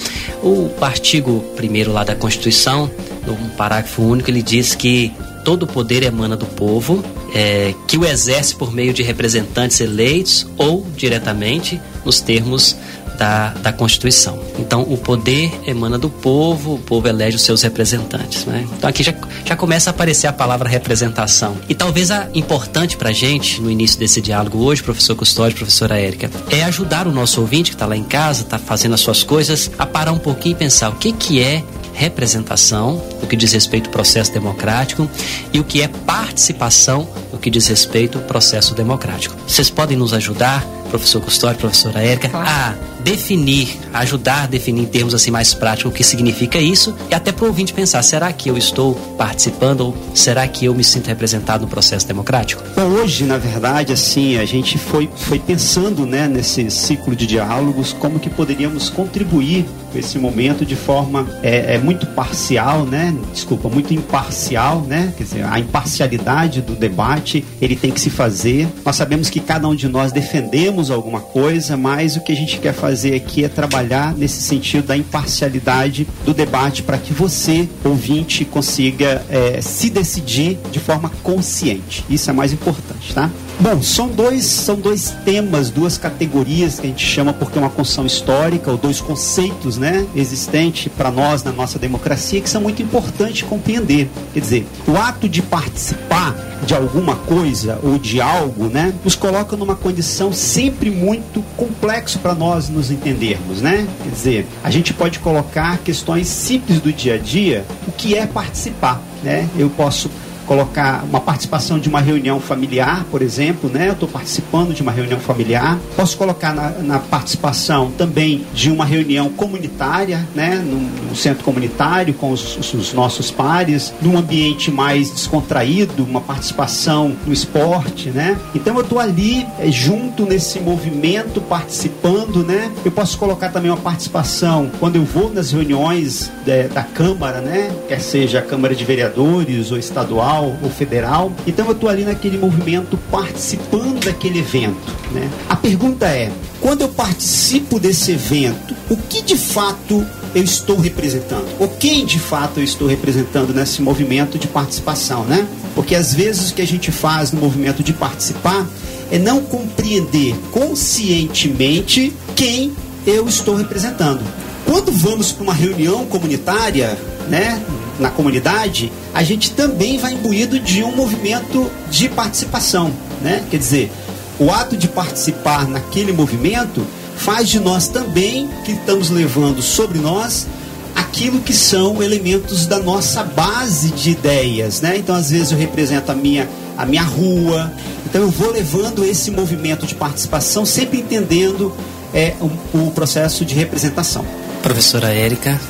O 0.43 0.71
artigo 0.81 1.41
primeiro 1.57 1.93
lá 1.93 2.05
da 2.05 2.15
Constituição, 2.15 2.91
no 3.27 3.37
parágrafo 3.51 4.03
único, 4.03 4.31
ele 4.31 4.43
diz 4.43 4.75
que 4.75 5.13
todo 5.45 5.63
o 5.63 5.67
poder 5.67 6.03
emana 6.03 6.37
do 6.37 6.47
povo, 6.47 7.03
é, 7.35 7.75
que 7.87 7.97
o 7.97 8.05
exerce 8.05 8.55
por 8.55 8.73
meio 8.73 8.93
de 8.93 9.03
representantes 9.03 9.81
eleitos 9.81 10.47
ou 10.57 10.87
diretamente 10.97 11.81
nos 12.05 12.21
termos 12.21 12.77
da, 13.19 13.51
da 13.51 13.73
Constituição. 13.73 14.39
Então, 14.59 14.83
o 14.83 14.97
poder 14.97 15.53
emana 15.67 15.99
do 15.99 16.09
povo, 16.09 16.75
o 16.75 16.79
povo 16.79 17.09
elege 17.09 17.37
os 17.37 17.43
seus 17.43 17.63
representantes. 17.63 18.45
Né? 18.47 18.67
Então, 18.77 18.89
aqui 18.89 19.03
já, 19.03 19.13
já 19.45 19.57
começa 19.57 19.91
a 19.91 19.93
aparecer 19.93 20.29
a 20.29 20.33
palavra 20.33 20.69
representação. 20.69 21.57
E 21.69 21.75
talvez 21.75 22.11
a 22.11 22.29
importante 22.33 22.97
para 22.97 23.11
a 23.11 23.13
gente, 23.13 23.61
no 23.61 23.71
início 23.71 23.99
desse 23.99 24.21
diálogo 24.21 24.59
hoje, 24.59 24.83
professor 24.83 25.17
Custódio, 25.17 25.57
professora 25.57 25.99
Érica, 25.99 26.31
é 26.49 26.63
ajudar 26.63 27.09
o 27.09 27.13
nosso 27.13 27.41
ouvinte 27.41 27.71
que 27.71 27.75
está 27.75 27.87
lá 27.87 27.97
em 27.97 28.05
casa, 28.05 28.43
está 28.43 28.59
fazendo 28.59 28.95
as 28.95 29.01
suas 29.01 29.25
coisas, 29.25 29.71
a 29.77 29.85
parar 29.85 30.13
um 30.13 30.19
pouquinho 30.19 30.53
e 30.53 30.59
pensar 30.59 30.91
o 30.91 30.95
que, 30.95 31.13
que 31.13 31.43
é 31.43 31.65
representação, 31.93 33.03
no 33.21 33.27
que 33.27 33.35
diz 33.35 33.53
respeito 33.53 33.87
ao 33.87 33.93
processo 33.93 34.33
democrático, 34.33 35.11
e 35.53 35.59
o 35.59 35.65
que 35.65 35.83
é 35.83 35.89
participação, 35.89 37.09
no 37.33 37.41
que 37.41 37.51
diz 37.51 37.67
respeito 37.67 38.19
ao 38.19 38.25
processo 38.25 38.73
democrático. 38.73 39.35
Vocês 39.49 39.69
podem 39.69 39.97
nos 39.97 40.13
ajudar, 40.13 40.65
professor 40.89 41.21
Custódio, 41.21 41.61
professora 41.61 42.01
Érica, 42.01 42.29
claro. 42.29 42.49
a 42.49 42.75
definir, 43.03 43.79
ajudar 43.93 44.45
a 44.45 44.47
definir 44.47 44.83
em 44.83 44.87
termos 44.87 45.15
assim 45.15 45.31
mais 45.31 45.55
práticos 45.55 45.93
o 45.93 45.95
que 45.95 46.05
significa 46.05 46.59
isso 46.59 46.95
e 47.11 47.15
até 47.15 47.33
para 47.33 47.45
o 47.45 47.49
ouvinte 47.49 47.73
pensar, 47.73 48.03
será 48.03 48.33
que 48.33 48.49
eu 48.49 48.57
estou 48.57 48.95
participando 49.17 49.81
ou 49.81 49.97
será 50.15 50.47
que 50.47 50.65
eu 50.65 50.75
me 50.75 50.85
sinto 50.85 51.07
representado 51.07 51.63
no 51.63 51.69
processo 51.69 52.07
democrático? 52.07 52.63
Bom, 52.75 52.83
hoje, 52.83 53.25
na 53.25 53.39
verdade, 53.39 53.93
assim, 53.93 54.37
a 54.37 54.45
gente 54.45 54.79
foi, 54.79 55.09
foi 55.17 55.39
pensando 55.39 56.05
né, 56.05 56.27
nesse 56.29 56.71
ciclo 56.71 57.15
de 57.15 57.27
diálogos 57.27 57.93
como 57.93 58.19
que 58.19 58.29
poderíamos 58.29 58.91
contribuir 58.91 59.65
com 59.93 59.99
esse 59.99 60.19
momento 60.19 60.65
de 60.65 60.77
forma 60.77 61.27
é, 61.43 61.75
é, 61.75 61.79
muito 61.79 62.07
parcial, 62.09 62.85
né? 62.85 63.15
Desculpa, 63.33 63.69
muito 63.69 63.95
imparcial, 63.95 64.83
né? 64.83 65.13
Quer 65.17 65.25
dizer, 65.25 65.45
a 65.45 65.59
imparcialidade 65.59 66.61
do 66.61 66.75
debate 66.75 67.45
ele 67.61 67.75
tem 67.75 67.91
que 67.91 68.01
se 68.01 68.11
fazer. 68.11 68.69
Nós 68.85 68.97
sabemos 68.97 69.31
que 69.31 69.41
cada 69.41 69.67
um 69.67 69.75
de 69.75 69.89
nós 69.89 70.13
defendemos 70.13 70.78
alguma 70.91 71.21
coisa, 71.21 71.77
mas 71.77 72.17
o 72.17 72.21
que 72.21 72.33
a 72.33 72.37
gente 72.37 72.59
quer 72.59 72.73
fazer 72.73 73.15
aqui 73.15 73.45
é 73.45 73.49
trabalhar 73.49 74.15
nesse 74.15 74.41
sentido 74.41 74.87
da 74.87 74.97
imparcialidade 74.97 76.07
do 76.25 76.33
debate 76.33 76.83
para 76.83 76.97
que 76.99 77.13
você, 77.13 77.69
ouvinte, 77.85 78.45
consiga 78.45 79.25
é, 79.29 79.61
se 79.61 79.91
decidir 79.91 80.59
de 80.71 80.79
forma 80.79 81.11
consciente. 81.23 82.05
Isso 82.09 82.31
é 82.31 82.33
mais 82.33 82.53
importante, 82.53 83.15
tá? 83.15 83.31
Bom, 83.61 83.83
são 83.83 84.07
dois, 84.07 84.45
são 84.45 84.77
dois 84.77 85.11
temas, 85.25 85.69
duas 85.69 85.99
categorias 85.99 86.79
que 86.79 86.87
a 86.87 86.91
gente 86.91 87.05
chama 87.05 87.33
porque 87.33 87.59
é 87.59 87.61
uma 87.61 87.69
construção 87.69 88.07
histórica, 88.07 88.71
ou 88.71 88.77
dois 88.77 89.01
conceitos 89.01 89.77
né, 89.77 90.07
existentes 90.15 90.93
para 90.97 91.11
nós 91.11 91.43
na 91.43 91.51
nossa 91.51 91.77
democracia 91.77 92.41
que 92.41 92.49
são 92.49 92.61
muito 92.61 92.81
importantes 92.83 93.43
compreender. 93.43 94.09
Quer 94.33 94.41
dizer, 94.41 94.67
o 94.87 94.97
ato 94.97 95.29
de 95.29 95.43
participar 95.43 96.37
de 96.65 96.73
alguma 96.73 97.17
coisa 97.17 97.81
ou 97.83 97.99
de 97.99 98.21
algo, 98.21 98.67
né, 98.67 98.95
nos 99.03 99.17
coloca 99.17 99.57
numa 99.57 99.75
condição 99.75 100.33
sempre 100.33 100.89
muito 100.89 101.43
complexo 101.57 102.21
para 102.21 102.37
nós 102.37 102.69
nos 102.69 102.93
entendermos, 102.93 103.61
né? 103.61 103.89
Quer 104.05 104.11
dizer, 104.11 104.47
a 104.63 104.71
gente 104.71 104.95
pode 104.95 105.19
colocar 105.19 105.79
questões 105.79 106.29
simples 106.29 106.81
do 106.81 106.93
dia 106.93 107.15
a 107.15 107.19
dia, 107.19 107.65
o 107.89 107.93
que 107.93 108.15
é 108.15 108.25
participar, 108.25 109.03
né? 109.23 109.49
Eu 109.59 109.69
posso 109.71 110.09
colocar 110.49 111.05
uma 111.05 111.21
participação 111.21 111.79
de 111.79 111.91
uma 111.91 112.01
reunião 112.01 112.41
familiar, 112.41 113.05
por 113.11 113.21
exemplo, 113.21 113.69
né? 113.69 113.89
Eu 113.89 113.93
estou 113.93 114.09
participando 114.09 114.73
de 114.73 114.81
uma 114.81 114.91
reunião 114.91 115.21
familiar. 115.21 115.79
Posso 115.95 116.17
colocar 116.17 116.55
na, 116.55 116.71
na, 116.71 116.99
participação 116.99 117.91
também 117.91 118.47
de 118.55 118.71
uma 118.71 118.87
reunião 118.87 119.29
comunitária, 119.29 120.27
né? 120.35 120.57
Num, 120.57 120.89
num 121.09 121.15
centro 121.15 121.45
comunitário 121.45 122.15
com 122.15 122.31
os, 122.31 122.75
os, 122.75 122.95
nossos 122.95 123.31
pares, 123.31 123.93
num 124.01 124.17
ambiente 124.17 124.71
mais 124.71 125.11
descontraído, 125.11 126.03
uma 126.03 126.21
participação 126.21 127.15
no 127.27 127.33
esporte, 127.33 128.09
né? 128.09 128.39
Então 128.55 128.75
eu 128.77 128.81
estou 128.81 128.99
ali 128.99 129.47
é, 129.59 129.71
junto 129.71 130.25
nesse 130.25 130.61
movimento, 130.61 131.43
participando, 131.43 132.43
né? 132.43 132.73
Eu 132.85 132.91
posso 132.91 133.19
colocar 133.19 133.51
também 133.51 133.71
uma 133.71 133.77
participação 133.77 134.71
quando 134.81 134.97
eu 134.97 135.05
vou 135.05 135.31
nas 135.31 135.53
reuniões 135.53 136.33
é, 136.47 136.69
da 136.69 136.83
Câmara, 136.83 137.43
né? 137.43 137.71
Quer 137.87 138.01
seja 138.01 138.39
a 138.39 138.43
Câmara 138.43 138.75
de 138.75 138.85
Vereadores 138.85 139.71
ou 139.71 139.79
estadual 139.79 140.38
ou 140.41 140.71
federal. 140.71 141.33
Então 141.47 141.67
eu 141.67 141.73
estou 141.73 141.89
ali 141.89 142.05
naquele 142.05 142.39
movimento 142.39 142.99
participando 143.11 144.05
daquele 144.05 144.39
evento. 144.39 144.95
Né? 145.13 145.29
A 145.49 145.57
pergunta 145.57 146.07
é: 146.07 146.31
quando 146.61 146.83
eu 146.83 146.89
participo 146.89 147.79
desse 147.79 148.13
evento, 148.13 148.75
o 148.91 148.97
que 148.97 149.23
de 149.23 149.37
fato 149.37 150.05
eu 150.35 150.43
estou 150.43 150.79
representando? 150.79 151.47
Ou 151.59 151.69
quem 151.69 152.05
de 152.05 152.19
fato 152.19 152.59
eu 152.59 152.65
estou 152.65 152.89
representando 152.89 153.55
nesse 153.55 153.81
movimento 153.81 154.39
de 154.39 154.49
participação, 154.49 155.25
né? 155.25 155.47
Porque 155.75 155.95
às 155.95 156.13
vezes 156.13 156.51
o 156.51 156.55
que 156.55 156.63
a 156.63 156.67
gente 156.67 156.91
faz 156.91 157.33
no 157.33 157.41
movimento 157.41 157.83
de 157.83 157.93
participar 157.93 158.67
é 159.11 159.19
não 159.19 159.41
compreender 159.41 160.35
conscientemente 160.51 162.13
quem 162.37 162.73
eu 163.07 163.27
estou 163.27 163.55
representando. 163.55 164.23
Quando 164.67 164.93
vamos 164.93 165.33
para 165.33 165.45
uma 165.45 165.55
reunião 165.55 166.05
comunitária, 166.05 166.99
né, 167.29 167.63
na 167.99 168.11
comunidade, 168.11 168.93
a 169.15 169.23
gente 169.23 169.51
também 169.53 169.99
vai 169.99 170.13
imbuído 170.13 170.59
de 170.61 170.83
um 170.83 170.95
movimento 170.95 171.71
de 171.91 172.09
participação, 172.09 172.93
né? 173.23 173.45
Quer 173.51 173.59
dizer, 173.59 173.93
o 174.39 174.51
ato 174.51 174.77
de 174.77 174.89
participar 174.89 175.67
naquele 175.67 176.13
movimento 176.13 176.87
faz 177.17 177.49
de 177.49 177.59
nós 177.59 177.89
também 177.89 178.49
que 178.65 178.73
estamos 178.73 179.11
levando 179.11 179.61
sobre 179.61 179.99
nós 179.99 180.47
aquilo 180.95 181.41
que 181.41 181.53
são 181.53 182.03
elementos 182.03 182.67
da 182.67 182.79
nossa 182.79 183.25
base 183.25 183.91
de 183.91 184.11
ideias, 184.11 184.81
né? 184.81 184.97
Então, 184.97 185.15
às 185.15 185.31
vezes 185.31 185.51
eu 185.51 185.59
represento 185.59 186.13
a 186.13 186.15
minha 186.15 186.49
a 186.77 186.87
minha 186.87 187.03
rua. 187.03 187.73
Então, 188.07 188.23
eu 188.23 188.31
vou 188.31 188.53
levando 188.53 189.05
esse 189.05 189.33
movimento 189.33 189.85
de 189.85 189.97
participação, 189.97 190.65
sempre 190.65 191.01
entendendo 191.01 191.75
é, 192.15 192.35
o, 192.41 192.79
o 192.87 192.91
processo 192.93 193.45
de 193.45 193.53
representação. 193.53 194.25
Professora 194.63 195.13
Érica. 195.13 195.61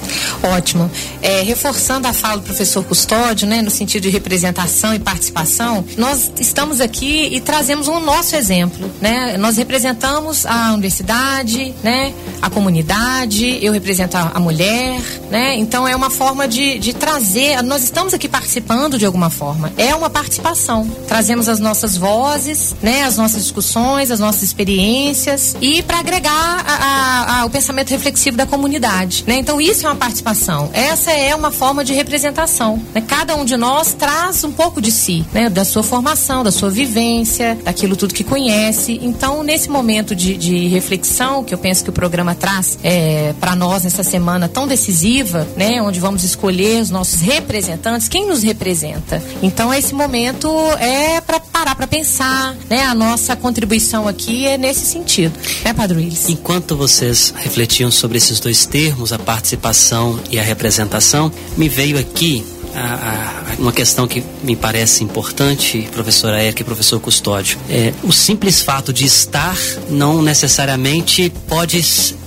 Ótimo. 0.43 0.91
É, 1.21 1.43
reforçando 1.43 2.09
a 2.09 2.13
fala 2.13 2.39
do 2.39 2.43
professor 2.43 2.85
Custódio, 2.85 3.47
né, 3.47 3.61
no 3.61 3.71
sentido 3.71 4.05
de 4.05 4.09
representação 4.09 4.95
e 4.95 4.99
participação, 4.99 5.85
nós 5.97 6.33
estamos 6.41 6.81
aqui 6.81 7.29
e 7.33 7.41
trazemos 7.41 7.89
um 7.89 8.01
nosso 8.01 8.35
exemplo, 8.37 8.91
né? 9.01 9.37
Nós 9.37 9.57
representamos 9.57 10.47
a 10.47 10.73
universidade, 10.73 11.75
né, 11.83 12.15
a 12.41 12.49
comunidade, 12.49 13.59
eu 13.63 13.73
represento 13.73 14.17
a, 14.17 14.33
a 14.35 14.41
mulher, 14.41 15.01
né? 15.31 15.57
Então 15.57 15.87
é 15.87 15.95
uma 15.95 16.11
forma 16.11 16.49
de, 16.49 16.79
de 16.79 16.93
trazer, 16.93 17.63
nós 17.63 17.83
estamos 17.83 18.15
aqui 18.15 18.29
participando 18.29 18.99
de 18.99 19.05
alguma 19.05 19.31
forma. 19.31 19.73
É 19.77 19.95
uma 19.95 20.09
participação. 20.09 20.89
Trazemos 21.07 21.49
as 21.49 21.61
nossas 21.61 21.97
vozes, 21.97 22.75
né, 22.83 23.03
as 23.03 23.17
nossas 23.17 23.43
discussões, 23.43 24.11
as 24.11 24.21
nossas 24.21 24.43
experiências 24.43 25.57
e 25.61 25.83
para 25.83 25.99
agregar 25.99 26.65
a, 26.67 27.41
a, 27.41 27.45
o 27.45 27.51
pensamento 27.51 27.91
reflexivo 27.91 28.37
da 28.37 28.47
comunidade 28.47 28.78
comunidade. 28.79 29.25
Né? 29.27 29.39
Então, 29.39 29.61
isso 29.61 29.87
é 29.87 29.91
uma 29.91 29.97
participação. 29.97 30.71
Essa 30.73 31.11
é 31.11 31.35
uma 31.35 31.51
forma 31.51 31.85
de 31.85 31.93
representação. 31.93 32.81
Né? 32.95 33.03
Cada 33.07 33.35
um 33.37 33.45
de 33.45 33.57
nós 33.57 33.93
traz 33.93 34.45
um 34.45 34.53
pouco 34.53 34.81
de 34.81 34.91
si, 34.91 35.25
né? 35.33 35.51
da 35.51 35.65
sua 35.65 35.83
formação, 35.83 36.45
da 36.45 36.51
sua 36.51 36.71
vivência, 36.71 37.59
daquilo 37.65 37.97
tudo 37.97 38.15
que 38.15 38.25
conhece. 38.25 38.99
Então, 39.03 39.43
nesse 39.43 39.69
momento 39.69 40.15
de, 40.15 40.37
de 40.37 40.69
reflexão 40.69 41.43
que 41.45 41.53
eu 41.53 41.59
penso 41.59 41.85
que 41.85 41.91
o 41.91 41.93
programa 41.93 42.35
traz 42.35 42.79
é, 42.83 43.35
para 43.41 43.55
nós 43.55 43.85
nessa 43.85 44.03
semana 44.03 44.49
tão 44.49 44.67
decisiva, 44.67 45.47
né? 45.57 45.83
onde 45.83 46.01
vamos 46.01 46.25
escolher 46.25 46.81
os 46.81 46.91
nossos 46.91 47.21
representantes, 47.21 48.09
quem 48.09 48.27
nos 48.27 48.43
representa. 48.43 49.23
Então, 49.43 49.73
esse 49.75 49.95
momento 49.95 50.49
é 50.79 51.21
para 51.21 51.41
parar 51.41 51.75
para 51.75 51.87
pensar. 51.87 52.55
Né? 52.71 52.85
A 52.85 52.95
nossa 52.95 53.35
contribuição 53.35 54.07
aqui 54.07 54.47
é 54.47 54.57
nesse 54.57 54.87
sentido. 54.87 55.33
Né, 55.65 55.73
Padre 55.73 55.99
Willis? 55.99 56.29
Enquanto 56.29 56.77
vocês 56.77 57.33
refletiam 57.37 57.91
sobre 57.91 58.19
esses 58.19 58.39
dois 58.39 58.68
termos, 58.71 59.13
a 59.13 59.19
participação 59.19 60.19
e 60.31 60.39
a 60.39 60.43
representação, 60.43 61.33
me 61.57 61.69
veio 61.69 61.99
aqui 61.99 62.45
a, 62.75 63.55
a, 63.55 63.61
uma 63.61 63.73
questão 63.73 64.07
que 64.07 64.23
me 64.43 64.55
parece 64.55 65.03
importante, 65.03 65.89
professora 65.93 66.41
Érica 66.41 66.63
e 66.63 66.65
professor 66.65 67.01
Custódio. 67.01 67.59
É, 67.69 67.93
o 68.03 68.13
simples 68.13 68.63
fato 68.63 68.93
de 68.93 69.05
estar 69.05 69.57
não 69.89 70.23
necessariamente 70.23 71.33
pode 71.49 71.83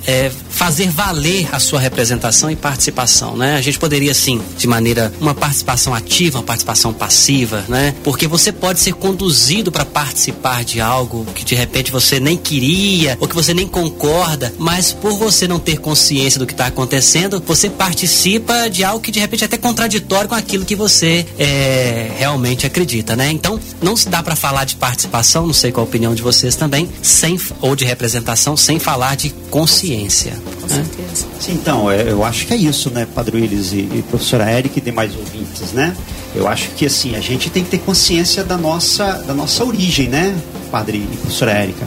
é, 0.05 0.31
fazer 0.49 0.89
valer 0.89 1.47
a 1.51 1.59
sua 1.59 1.79
representação 1.79 2.49
e 2.51 2.55
participação, 2.55 3.35
né? 3.35 3.55
A 3.55 3.61
gente 3.61 3.79
poderia 3.79 4.13
sim, 4.13 4.41
de 4.57 4.67
maneira 4.67 5.11
uma 5.19 5.33
participação 5.33 5.93
ativa, 5.93 6.39
uma 6.39 6.43
participação 6.43 6.93
passiva, 6.93 7.63
né? 7.67 7.93
Porque 8.03 8.27
você 8.27 8.51
pode 8.51 8.79
ser 8.79 8.93
conduzido 8.93 9.71
para 9.71 9.85
participar 9.85 10.63
de 10.63 10.81
algo 10.81 11.25
que 11.33 11.43
de 11.43 11.55
repente 11.55 11.91
você 11.91 12.19
nem 12.19 12.37
queria 12.37 13.17
ou 13.19 13.27
que 13.27 13.35
você 13.35 13.53
nem 13.53 13.67
concorda, 13.67 14.53
mas 14.57 14.91
por 14.91 15.17
você 15.17 15.47
não 15.47 15.59
ter 15.59 15.77
consciência 15.79 16.39
do 16.39 16.45
que 16.45 16.53
está 16.53 16.67
acontecendo, 16.67 17.41
você 17.45 17.69
participa 17.69 18.69
de 18.69 18.83
algo 18.83 19.01
que 19.01 19.11
de 19.11 19.19
repente 19.19 19.43
é 19.43 19.45
até 19.45 19.57
contraditório 19.57 20.29
com 20.29 20.35
aquilo 20.35 20.65
que 20.65 20.75
você 20.75 21.25
é, 21.37 22.11
realmente 22.17 22.65
acredita, 22.65 23.15
né? 23.15 23.31
Então 23.31 23.59
não 23.81 23.95
se 23.95 24.09
dá 24.09 24.21
para 24.21 24.35
falar 24.35 24.65
de 24.65 24.75
participação, 24.75 25.45
não 25.45 25.53
sei 25.53 25.71
qual 25.71 25.85
a 25.85 25.89
opinião 25.89 26.13
de 26.13 26.21
vocês 26.21 26.55
também, 26.55 26.89
sem 27.01 27.39
ou 27.61 27.75
de 27.75 27.85
representação, 27.85 28.55
sem 28.57 28.79
falar 28.79 29.15
de 29.15 29.29
consciência 29.49 29.90
consciência. 29.91 30.33
Com 30.61 30.67
né? 30.67 30.75
certeza. 30.75 31.25
Sim, 31.39 31.53
então, 31.53 31.91
é, 31.91 32.11
eu 32.11 32.23
acho 32.23 32.45
que 32.47 32.53
é 32.53 32.57
isso, 32.57 32.89
né, 32.89 33.07
Padre 33.13 33.41
Willis 33.41 33.73
e, 33.73 33.77
e 33.77 34.05
professora 34.09 34.51
Eric 34.51 34.77
e 34.77 34.81
demais 34.81 35.15
ouvintes, 35.15 35.71
né? 35.73 35.95
Eu 36.33 36.47
acho 36.47 36.69
que, 36.71 36.85
assim, 36.85 37.15
a 37.15 37.19
gente 37.19 37.49
tem 37.49 37.63
que 37.63 37.71
ter 37.71 37.79
consciência 37.79 38.43
da 38.43 38.57
nossa, 38.57 39.13
da 39.27 39.33
nossa 39.33 39.63
origem, 39.65 40.07
né, 40.07 40.35
Padre 40.71 40.97
e 40.97 41.17
professora 41.17 41.51
Érica? 41.51 41.85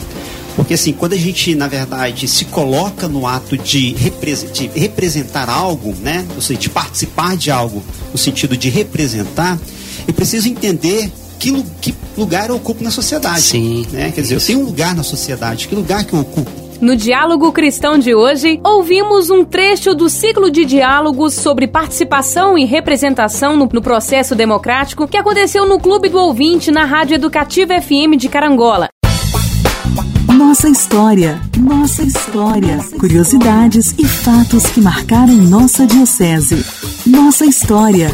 Porque 0.56 0.74
assim, 0.74 0.92
quando 0.92 1.14
a 1.14 1.16
gente, 1.16 1.52
na 1.56 1.66
verdade, 1.66 2.28
se 2.28 2.44
coloca 2.44 3.08
no 3.08 3.26
ato 3.26 3.58
de, 3.58 3.92
de 3.92 4.70
representar 4.72 5.48
algo, 5.48 5.92
né? 6.00 6.24
Ou 6.36 6.40
seja, 6.40 6.60
de 6.60 6.70
participar 6.70 7.36
de 7.36 7.50
algo, 7.50 7.82
no 8.12 8.18
sentido 8.18 8.56
de 8.56 8.68
representar, 8.68 9.58
eu 10.06 10.14
preciso 10.14 10.48
entender 10.48 11.10
que, 11.40 11.60
que 11.80 11.94
lugar 12.16 12.50
eu 12.50 12.56
ocupo 12.56 12.84
na 12.84 12.92
sociedade. 12.92 13.42
Sim. 13.42 13.84
Né? 13.90 14.12
Quer 14.14 14.20
dizer, 14.20 14.36
eu 14.36 14.40
tenho 14.40 14.60
um 14.60 14.64
lugar 14.64 14.94
na 14.94 15.02
sociedade. 15.02 15.66
Que 15.66 15.74
lugar 15.74 16.04
que 16.04 16.12
eu 16.12 16.20
ocupo? 16.20 16.63
No 16.80 16.96
Diálogo 16.96 17.52
Cristão 17.52 17.98
de 17.98 18.14
hoje, 18.14 18.60
ouvimos 18.64 19.30
um 19.30 19.44
trecho 19.44 19.94
do 19.94 20.08
ciclo 20.08 20.50
de 20.50 20.64
diálogos 20.64 21.34
sobre 21.34 21.66
participação 21.66 22.58
e 22.58 22.64
representação 22.64 23.56
no, 23.56 23.68
no, 23.72 23.80
processo 23.80 24.34
democrático 24.34 25.06
que 25.06 25.16
aconteceu 25.16 25.66
no 25.66 25.78
Clube 25.78 26.08
do 26.08 26.18
Ouvinte 26.18 26.70
na 26.70 26.84
Rádio 26.84 27.14
Educativa 27.14 27.80
FM 27.80 28.16
de 28.18 28.28
Carangola. 28.28 28.88
Nossa 30.26 30.68
história, 30.68 31.40
nossa 31.56 32.02
história, 32.02 32.78
curiosidades 32.98 33.94
e 33.98 34.04
fatos 34.04 34.66
que 34.66 34.80
marcaram 34.80 35.34
nossa 35.34 35.86
diocese. 35.86 36.64
Nossa 37.06 37.46
história. 37.46 38.10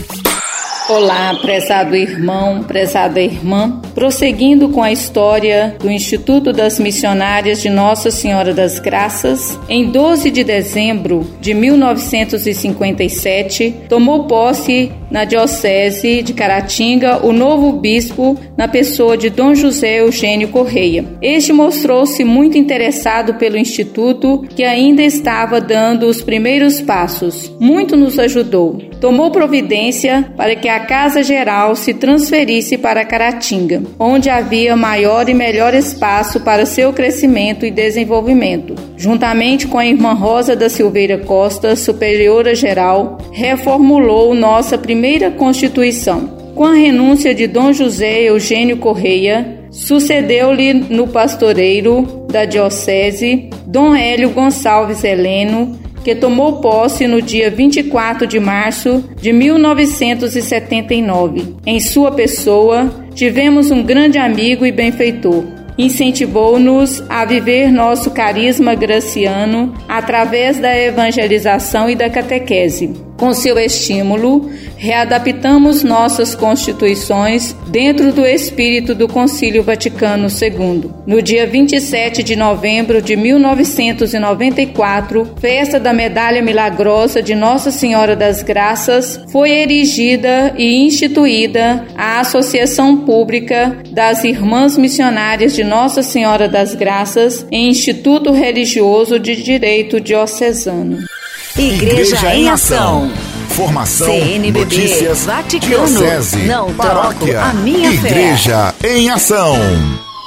Olá, 0.90 1.38
prezado 1.40 1.94
irmão, 1.94 2.64
prezada 2.64 3.20
irmã. 3.20 3.80
Prosseguindo 3.94 4.70
com 4.70 4.82
a 4.82 4.90
história 4.90 5.76
do 5.78 5.88
Instituto 5.88 6.52
das 6.52 6.80
Missionárias 6.80 7.62
de 7.62 7.70
Nossa 7.70 8.10
Senhora 8.10 8.52
das 8.52 8.80
Graças, 8.80 9.56
em 9.68 9.88
12 9.88 10.32
de 10.32 10.42
dezembro 10.42 11.24
de 11.40 11.54
1957, 11.54 13.72
tomou 13.88 14.24
posse 14.24 14.90
na 15.10 15.24
Diocese 15.24 16.22
de 16.22 16.32
Caratinga 16.32 17.24
o 17.24 17.32
novo 17.32 17.72
bispo 17.72 18.38
na 18.56 18.68
pessoa 18.68 19.16
de 19.16 19.30
Dom 19.30 19.54
José 19.54 20.00
Eugênio 20.00 20.48
Correia. 20.48 21.04
Este 21.20 21.52
mostrou-se 21.52 22.24
muito 22.24 22.56
interessado 22.56 23.34
pelo 23.34 23.56
Instituto, 23.56 24.44
que 24.54 24.64
ainda 24.64 25.02
estava 25.02 25.60
dando 25.60 26.06
os 26.06 26.22
primeiros 26.22 26.80
passos. 26.80 27.52
Muito 27.60 27.96
nos 27.96 28.18
ajudou. 28.18 28.78
Tomou 29.00 29.30
providência 29.30 30.30
para 30.36 30.54
que 30.54 30.68
a 30.68 30.79
Casa 30.80 31.22
Geral 31.22 31.74
se 31.76 31.94
transferisse 31.94 32.76
para 32.76 33.04
Caratinga, 33.04 33.82
onde 33.98 34.28
havia 34.28 34.76
maior 34.76 35.28
e 35.28 35.34
melhor 35.34 35.74
espaço 35.74 36.40
para 36.40 36.66
seu 36.66 36.92
crescimento 36.92 37.64
e 37.64 37.70
desenvolvimento. 37.70 38.74
Juntamente 38.96 39.66
com 39.66 39.78
a 39.78 39.86
irmã 39.86 40.12
Rosa 40.12 40.56
da 40.56 40.68
Silveira 40.68 41.18
Costa, 41.18 41.76
superiora 41.76 42.54
geral, 42.54 43.18
reformulou 43.32 44.34
nossa 44.34 44.76
primeira 44.76 45.30
Constituição. 45.30 46.38
Com 46.54 46.64
a 46.64 46.74
renúncia 46.74 47.34
de 47.34 47.46
Dom 47.46 47.72
José 47.72 48.22
Eugênio 48.22 48.76
Correia, 48.78 49.60
sucedeu-lhe 49.70 50.74
no 50.74 51.08
pastoreiro 51.08 52.26
da 52.30 52.44
diocese 52.44 53.48
Dom 53.66 53.94
Hélio 53.94 54.30
Gonçalves 54.30 55.04
Heleno, 55.04 55.78
que 56.04 56.14
tomou 56.14 56.60
posse 56.60 57.06
no 57.06 57.22
dia 57.22 57.50
24 57.50 58.26
de 58.26 58.40
março 58.40 59.04
de 59.20 59.32
1979. 59.32 61.56
Em 61.66 61.80
sua 61.80 62.12
pessoa, 62.12 62.90
tivemos 63.14 63.70
um 63.70 63.82
grande 63.82 64.18
amigo 64.18 64.66
e 64.66 64.72
benfeitor. 64.72 65.44
Incentivou-nos 65.78 67.02
a 67.08 67.24
viver 67.24 67.70
nosso 67.70 68.10
carisma 68.10 68.74
graciano 68.74 69.72
através 69.88 70.58
da 70.58 70.76
evangelização 70.76 71.88
e 71.88 71.94
da 71.94 72.10
catequese. 72.10 73.08
Com 73.20 73.32
seu 73.34 73.58
estímulo, 73.58 74.50
readaptamos 74.78 75.82
nossas 75.82 76.34
constituições 76.34 77.54
dentro 77.68 78.14
do 78.14 78.24
espírito 78.24 78.94
do 78.94 79.06
Concílio 79.06 79.62
Vaticano 79.62 80.28
II. 80.28 80.90
No 81.06 81.20
dia 81.20 81.46
27 81.46 82.22
de 82.22 82.34
novembro 82.34 83.02
de 83.02 83.16
1994, 83.16 85.34
festa 85.38 85.78
da 85.78 85.92
Medalha 85.92 86.40
Milagrosa 86.40 87.22
de 87.22 87.34
Nossa 87.34 87.70
Senhora 87.70 88.16
das 88.16 88.42
Graças, 88.42 89.20
foi 89.30 89.50
erigida 89.50 90.54
e 90.56 90.82
instituída 90.82 91.84
a 91.98 92.20
Associação 92.20 93.04
Pública 93.04 93.76
das 93.90 94.24
Irmãs 94.24 94.78
Missionárias 94.78 95.54
de 95.54 95.62
Nossa 95.62 96.02
Senhora 96.02 96.48
das 96.48 96.74
Graças 96.74 97.46
em 97.52 97.68
Instituto 97.68 98.32
Religioso 98.32 99.18
de 99.18 99.36
Direito 99.36 100.00
Diocesano. 100.00 101.19
Igreja, 101.60 102.16
Igreja 102.16 102.34
em 102.34 102.48
Ação. 102.48 103.12
Formação, 103.50 104.06
CNBB, 104.06 104.60
notícias, 104.60 105.26
Vaticano, 105.26 105.86
diocese, 105.86 106.38
não 106.38 106.72
paróquia, 106.72 107.42
a 107.42 107.52
minha 107.52 107.92
Igreja 107.92 108.74
fé. 108.80 108.96
em 108.96 109.10
Ação. 109.10 109.58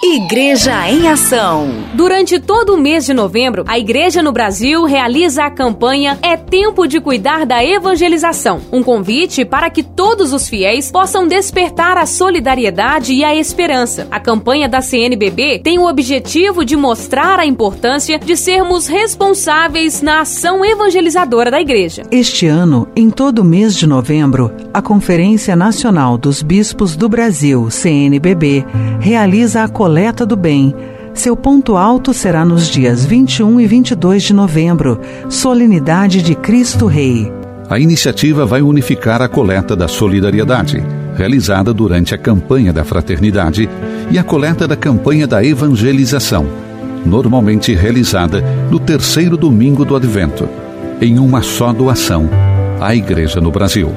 Igreja 0.06 0.90
em 0.90 1.08
Ação. 1.08 1.70
Durante 1.94 2.38
todo 2.38 2.74
o 2.74 2.78
mês 2.78 3.06
de 3.06 3.14
novembro, 3.14 3.64
a 3.66 3.80
Igreja 3.80 4.22
no 4.22 4.34
Brasil 4.34 4.84
realiza 4.84 5.46
a 5.46 5.50
campanha 5.50 6.20
É 6.22 6.36
Tempo 6.36 6.86
de 6.86 7.00
Cuidar 7.00 7.46
da 7.46 7.64
Evangelização. 7.64 8.60
Um 8.70 8.84
convite 8.84 9.46
para 9.46 9.70
que 9.70 9.82
todos 9.82 10.34
os 10.34 10.50
fiéis 10.50 10.92
possam 10.92 11.26
despertar 11.26 11.98
a 11.98 12.06
solidariedade 12.06 13.14
e 13.14 13.24
a 13.24 13.34
esperança. 13.34 14.06
A 14.12 14.20
campanha 14.20 14.68
da 14.68 14.82
CNBB 14.82 15.62
tem 15.64 15.80
o 15.80 15.88
objetivo 15.88 16.66
de 16.66 16.76
mostrar 16.76 17.40
a 17.40 17.46
importância 17.46 18.20
de 18.20 18.36
sermos 18.36 18.88
responsáveis 18.88 20.02
na 20.02 20.20
ação 20.20 20.66
evangelizadora 20.66 21.50
da 21.50 21.62
Igreja. 21.62 22.04
Este 22.12 22.46
ano, 22.46 22.90
em 22.94 23.10
todo 23.10 23.40
o 23.40 23.46
mês 23.46 23.74
de 23.74 23.88
novembro, 23.88 24.52
a 24.74 24.82
Conferência 24.82 25.56
Nacional 25.56 26.18
dos 26.18 26.44
Bispos 26.44 26.98
do 26.98 27.08
Brasil, 27.08 27.72
CNBB, 27.72 28.66
realiza 29.00 29.64
a 29.64 29.70
coleta 29.70 29.93
Coleta 29.94 30.26
do 30.26 30.36
Bem. 30.36 30.74
Seu 31.14 31.38
ponto 31.38 31.78
alto 31.78 32.16
será 32.16 32.44
nos 32.44 32.68
dias 32.68 33.06
21 33.06 33.62
e 33.62 33.68
22 33.68 34.24
de 34.24 34.34
novembro, 34.34 35.00
Solenidade 35.30 36.24
de 36.24 36.34
Cristo 36.34 36.88
Rei. 36.88 37.32
A 37.70 37.78
iniciativa 37.78 38.44
vai 38.44 38.64
unificar 38.64 39.22
a 39.22 39.28
coleta 39.28 39.76
da 39.76 39.88
solidariedade, 39.88 40.84
realizada 41.16 41.72
durante 41.72 42.16
a 42.16 42.18
campanha 42.18 42.74
da 42.74 42.84
fraternidade, 42.84 43.70
e 44.10 44.18
a 44.18 44.24
coleta 44.24 44.68
da 44.68 44.76
campanha 44.76 45.28
da 45.28 45.46
evangelização, 45.46 46.48
normalmente 47.06 47.76
realizada 47.76 48.44
no 48.72 48.80
terceiro 48.80 49.38
domingo 49.38 49.86
do 49.86 49.96
Advento, 49.96 50.50
em 51.00 51.20
uma 51.20 51.44
só 51.44 51.72
doação 51.72 52.28
à 52.82 52.96
Igreja 52.96 53.40
no 53.40 53.52
Brasil. 53.52 53.94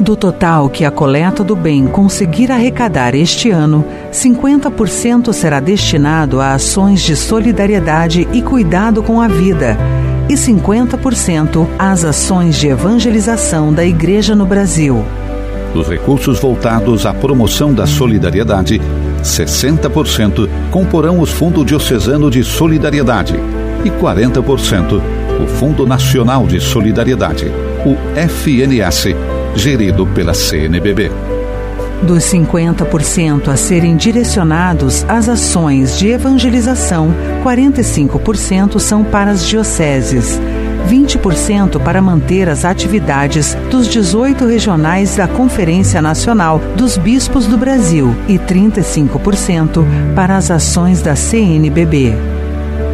Do 0.00 0.16
total 0.16 0.70
que 0.70 0.86
a 0.86 0.90
coleta 0.90 1.44
do 1.44 1.54
bem 1.54 1.86
conseguir 1.86 2.50
arrecadar 2.50 3.14
este 3.14 3.50
ano, 3.50 3.84
50% 4.10 5.30
será 5.30 5.60
destinado 5.60 6.40
a 6.40 6.54
ações 6.54 7.02
de 7.02 7.14
solidariedade 7.14 8.26
e 8.32 8.40
cuidado 8.40 9.02
com 9.02 9.20
a 9.20 9.28
vida 9.28 9.76
e 10.26 10.32
50% 10.32 11.68
às 11.78 12.02
ações 12.02 12.56
de 12.56 12.68
evangelização 12.68 13.74
da 13.74 13.84
Igreja 13.84 14.34
no 14.34 14.46
Brasil. 14.46 15.04
Dos 15.74 15.86
recursos 15.86 16.40
voltados 16.40 17.04
à 17.04 17.12
promoção 17.12 17.74
da 17.74 17.86
solidariedade, 17.86 18.80
60% 19.22 20.48
comporão 20.70 21.20
os 21.20 21.30
Fundo 21.30 21.62
Diocesano 21.62 22.30
de 22.30 22.42
Solidariedade 22.42 23.34
e 23.84 23.90
40% 23.90 24.98
o 25.42 25.46
Fundo 25.46 25.86
Nacional 25.86 26.46
de 26.46 26.58
Solidariedade, 26.58 27.52
o 27.84 27.96
FNS 28.16 29.14
gerido 29.54 30.06
pela 30.06 30.34
CNBB. 30.34 31.10
Dos 32.02 32.24
50% 32.24 33.48
a 33.48 33.56
serem 33.56 33.94
direcionados 33.94 35.04
às 35.06 35.28
ações 35.28 35.98
de 35.98 36.08
evangelização, 36.08 37.14
45% 37.44 38.78
são 38.78 39.04
para 39.04 39.30
as 39.30 39.46
dioceses, 39.46 40.40
20% 40.88 41.78
para 41.78 42.00
manter 42.00 42.48
as 42.48 42.64
atividades 42.64 43.54
dos 43.70 43.86
18 43.86 44.46
regionais 44.46 45.16
da 45.16 45.28
Conferência 45.28 46.00
Nacional 46.00 46.58
dos 46.74 46.96
Bispos 46.96 47.46
do 47.46 47.58
Brasil 47.58 48.16
e 48.26 48.38
35% 48.38 49.84
para 50.14 50.38
as 50.38 50.50
ações 50.50 51.02
da 51.02 51.14
CNBB. 51.14 52.14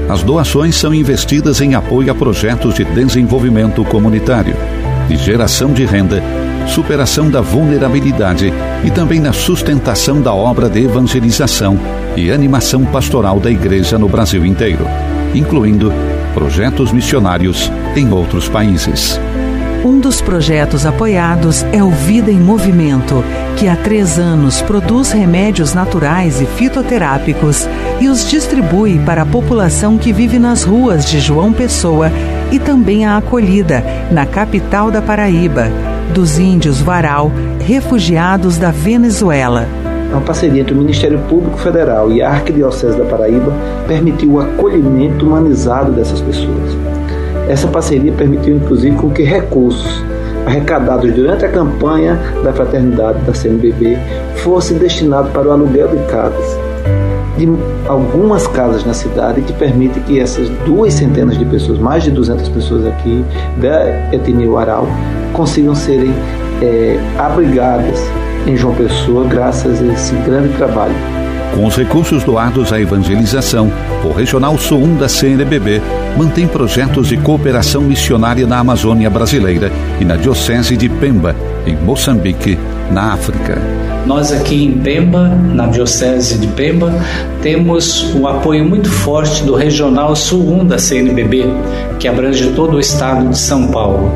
As 0.09 0.25
doações 0.25 0.75
são 0.75 0.93
investidas 0.93 1.61
em 1.61 1.75
apoio 1.75 2.11
a 2.11 2.15
projetos 2.15 2.75
de 2.75 2.85
desenvolvimento 2.85 3.85
comunitário, 3.85 4.57
de 5.09 5.17
geração 5.17 5.73
de 5.73 5.85
renda 5.85 6.23
superação 6.67 7.31
da 7.31 7.41
vulnerabilidade 7.41 8.53
e 8.85 8.91
também 8.91 9.21
na 9.21 9.33
sustentação 9.33 10.21
da 10.21 10.35
obra 10.35 10.69
de 10.69 10.85
evangelização 10.85 11.79
e 12.17 12.31
animação 12.31 12.85
pastoral 12.85 13.39
da 13.41 13.51
Igreja 13.51 13.99
no 13.99 14.09
Brasil 14.09 14.45
inteiro, 14.45 14.87
incluindo 15.35 15.93
projetos 16.35 16.93
missionários 16.93 17.71
em 17.95 18.13
outros 18.13 18.49
países. 18.49 19.19
Um 19.85 20.01
dos 20.01 20.21
projetos 20.21 20.85
apoiados 20.85 21.65
é 21.73 21.83
o 21.83 21.91
Vida 21.91 22.31
em 22.31 22.41
Movimento, 22.41 23.23
que 23.57 23.69
há 23.69 23.77
três 23.77 24.19
anos 24.19 24.61
produz 24.61 25.13
remédios 25.13 25.75
naturais 25.75 26.41
e 26.41 26.47
fitoterápicos 26.47 27.69
e 28.01 28.09
os 28.09 28.29
distribui 28.29 28.99
para 28.99 29.23
a 29.23 29.27
população 29.27 29.97
que 29.97 30.13
vive 30.13 30.39
nas 30.39 30.65
ruas 30.65 31.07
de 31.07 31.21
João 31.21 31.53
Pessoa 31.53 32.11
e 32.51 32.59
também 32.59 33.07
a 33.07 33.17
acolhida, 33.17 33.85
na 34.11 34.27
capital 34.27 34.91
da 34.91 35.01
Paraíba 35.01 35.71
dos 36.13 36.39
índios 36.39 36.81
Varal, 36.81 37.31
refugiados 37.61 38.57
da 38.59 38.71
Venezuela. 38.71 39.67
Uma 40.11 40.21
parceria 40.21 40.63
entre 40.63 40.75
o 40.75 40.77
Ministério 40.77 41.19
Público 41.29 41.59
Federal 41.59 42.11
e 42.13 42.23
a 42.23 42.31
Arquidiocese 42.31 42.97
da 42.97 43.05
Paraíba 43.05 43.53
permitiu 43.87 44.33
o 44.33 44.41
acolhimento 44.41 45.27
humanizado 45.27 45.93
dessas 45.93 46.21
pessoas. 46.21 46.77
Essa 47.49 47.69
parceria 47.69 48.13
permitiu, 48.13 48.57
inclusive, 48.57 48.97
com 48.97 49.11
que 49.11 49.23
recursos 49.23 50.03
arrecadados 50.47 51.13
durante 51.13 51.45
a 51.45 51.49
campanha 51.49 52.19
da 52.43 52.53
fraternidade 52.53 53.19
da 53.23 53.35
CNBB 53.35 53.99
fossem 54.37 54.79
destinados 54.79 55.33
para 55.33 55.49
o 55.49 55.53
aluguel 55.53 55.89
de 55.89 56.03
casas. 56.05 56.66
De 57.37 57.49
algumas 57.89 58.47
casas 58.47 58.85
na 58.85 58.95
cidade 58.95 59.43
que 59.43 59.53
permite 59.53 60.01
que 60.01 60.19
essas 60.19 60.49
duas 60.65 60.95
centenas 60.95 61.39
de 61.39 61.45
pessoas, 61.45 61.79
mais 61.79 62.03
de 62.03 62.11
200 62.11 62.49
pessoas 62.49 62.87
aqui 62.87 63.25
da 63.59 64.15
etnia 64.15 64.49
Uaral, 64.49 64.89
consigam 65.33 65.75
serem 65.75 66.15
é, 66.63 66.99
abrigadas 67.19 68.01
em 68.47 68.57
João 68.57 68.75
Pessoa 68.75 69.27
graças 69.27 69.83
a 69.83 69.87
esse 69.93 70.15
grande 70.17 70.49
trabalho. 70.57 70.95
Com 71.55 71.67
os 71.67 71.77
recursos 71.77 72.23
doados 72.23 72.73
à 72.73 72.79
evangelização, 72.79 73.73
o 74.05 74.13
Regional 74.13 74.59
Sul 74.59 74.83
1 74.83 74.97
da 74.99 75.09
CNBB 75.09 75.81
mantém 76.17 76.47
projetos 76.47 77.09
de 77.09 77.17
cooperação 77.17 77.81
missionária 77.81 78.47
na 78.47 78.59
Amazônia 78.59 79.09
brasileira 79.09 79.73
e 79.99 80.05
na 80.05 80.17
Diocese 80.17 80.77
de 80.77 80.89
Pemba, 80.89 81.35
em 81.67 81.75
Moçambique, 81.75 82.59
na 82.91 83.15
África. 83.15 83.59
Nós 84.07 84.31
aqui 84.31 84.65
em 84.65 84.79
Pemba, 84.79 85.29
na 85.29 85.67
Diocese 85.67 86.39
de 86.39 86.47
Pemba, 86.47 86.95
temos 87.43 88.15
um 88.15 88.29
apoio 88.29 88.65
muito 88.65 88.89
forte 88.89 89.43
do 89.43 89.57
Regional 89.57 90.15
Sul 90.15 90.61
1 90.61 90.67
da 90.67 90.79
CNBB, 90.79 91.45
que 91.99 92.07
abrange 92.07 92.53
todo 92.53 92.77
o 92.77 92.81
estado 92.81 93.29
de 93.29 93.37
São 93.37 93.67
Paulo. 93.67 94.13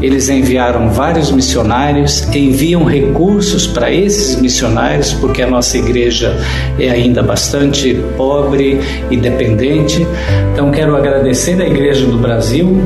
Eles 0.00 0.30
enviaram 0.30 0.88
vários 0.88 1.30
missionários, 1.30 2.26
enviam 2.34 2.84
recursos 2.84 3.66
para 3.66 3.92
esses 3.92 4.40
missionários, 4.40 5.12
porque 5.12 5.42
a 5.42 5.46
nossa 5.46 5.76
igreja 5.76 6.34
é 6.78 6.88
ainda 6.88 7.22
bastante 7.22 8.02
pobre 8.16 8.80
e 9.10 9.16
dependente. 9.18 10.06
Então 10.54 10.70
quero 10.70 10.96
agradecer 10.96 11.60
à 11.60 11.66
Igreja 11.66 12.06
do 12.06 12.16
Brasil 12.16 12.82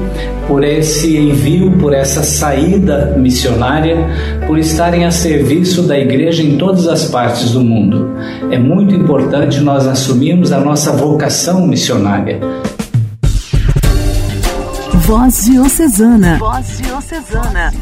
por 0.49 0.65
esse 0.65 1.15
envio, 1.15 1.71
por 1.73 1.93
essa 1.93 2.23
saída 2.23 3.15
missionária, 3.19 3.97
por 4.47 4.59
estarem 4.59 5.05
a 5.05 5.11
serviço 5.11 5.83
da 5.83 5.99
igreja 5.99 6.43
em 6.43 6.57
todas 6.57 6.89
as 6.89 7.05
partes 7.05 7.53
do 7.53 7.61
mundo. 7.61 8.11
É 8.51 8.59
muito 8.59 8.95
importante 8.95 9.61
nós 9.61 9.87
assumirmos 9.87 10.51
a 10.51 10.59
nossa 10.59 10.91
vocação 10.93 11.67
missionária. 11.67 12.41
Voz 14.95 15.45
Diocesana. 15.45 16.39
Voz 16.39 16.79
Diocesana. 16.79 17.73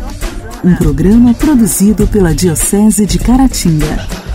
Um 0.64 0.74
programa 0.74 1.32
produzido 1.34 2.06
pela 2.08 2.34
Diocese 2.34 3.06
de 3.06 3.18
Caratinga 3.20 4.25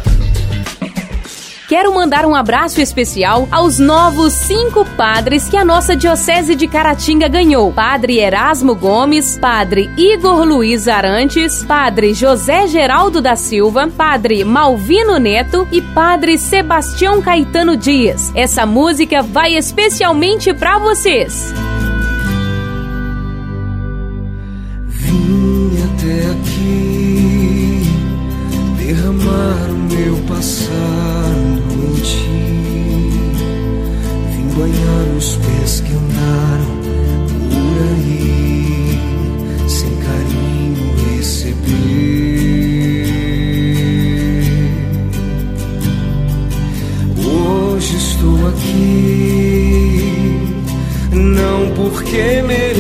quero 1.71 1.93
mandar 1.93 2.25
um 2.25 2.35
abraço 2.35 2.81
especial 2.81 3.47
aos 3.49 3.79
novos 3.79 4.33
cinco 4.33 4.83
padres 4.97 5.47
que 5.47 5.55
a 5.55 5.63
nossa 5.63 5.95
Diocese 5.95 6.53
de 6.53 6.67
Caratinga 6.67 7.29
ganhou: 7.29 7.71
Padre 7.71 8.19
Erasmo 8.19 8.75
Gomes, 8.75 9.39
Padre 9.39 9.89
Igor 9.97 10.43
Luiz 10.43 10.89
Arantes, 10.89 11.63
Padre 11.63 12.13
José 12.13 12.67
Geraldo 12.67 13.21
da 13.21 13.37
Silva, 13.37 13.87
Padre 13.87 14.43
Malvino 14.43 15.17
Neto 15.17 15.65
e 15.71 15.81
Padre 15.81 16.37
Sebastião 16.37 17.21
Caetano 17.21 17.77
Dias. 17.77 18.33
Essa 18.35 18.65
música 18.65 19.21
vai 19.21 19.55
especialmente 19.55 20.53
para 20.53 20.77
vocês. 20.77 21.53
Vim 24.89 25.77
até 25.85 26.31
aqui 26.31 27.87
derramar 28.77 29.69
o 29.69 29.95
meu 29.95 30.17
passado 30.27 31.00
banhar 34.61 35.05
os 35.17 35.37
pés 35.37 35.81
que 35.81 35.91
andaram 35.91 36.73
por 37.49 37.77
aí, 37.95 38.99
sem 39.67 39.95
carinho 39.95 40.85
receber. 41.15 41.61
Hoje 47.25 47.95
estou 47.97 48.47
aqui, 48.49 50.03
não 51.11 51.71
porque 51.75 52.43
mereço, 52.43 52.70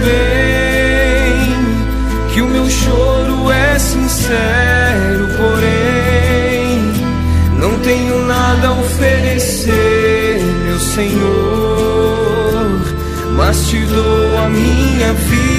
também 0.00 1.54
que 2.32 2.40
o 2.40 2.48
meu 2.48 2.68
choro 2.68 3.48
é 3.50 3.78
sincero, 3.78 5.28
porém 5.36 6.92
não 7.58 7.78
tenho 7.80 8.24
nada 8.26 8.68
a 8.68 8.72
oferecer, 8.72 10.40
meu 10.64 10.80
Senhor, 10.80 12.80
mas 13.36 13.68
te 13.68 13.84
dou 13.86 14.38
a 14.38 14.48
minha 14.48 15.12
vida, 15.12 15.49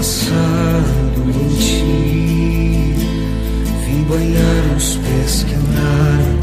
Passado 0.00 1.20
em 1.28 1.48
ti. 1.56 2.94
Vim 3.84 4.02
banhar 4.04 4.74
os 4.74 4.96
pés 4.96 5.44
que 5.46 5.52
andaram 5.52 6.38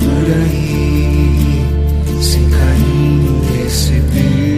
por 0.00 0.24
aí, 0.32 1.66
sem 2.22 2.48
carinho 2.48 3.42
receber. 3.62 4.57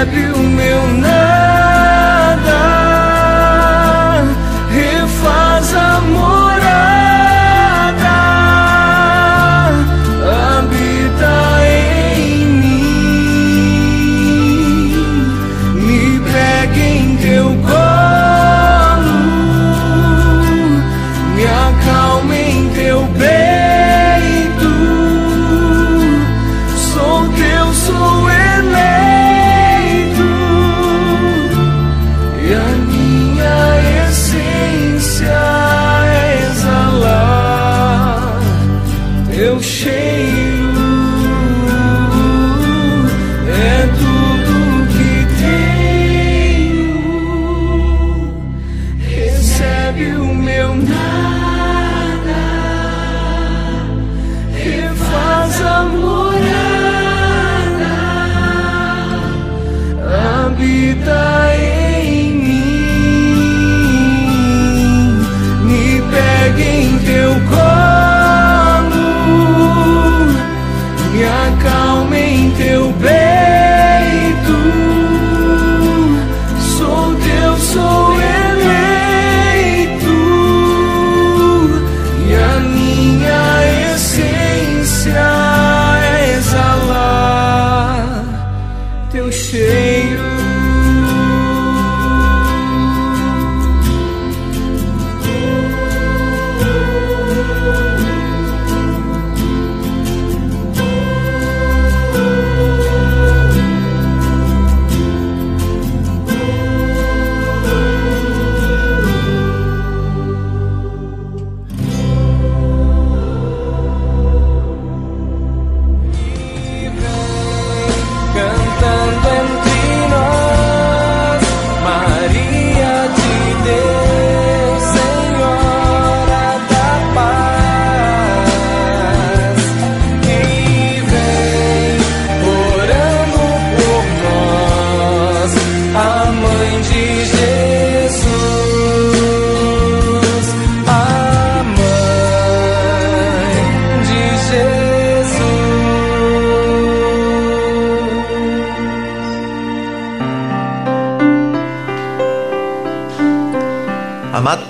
everyone 0.00 0.49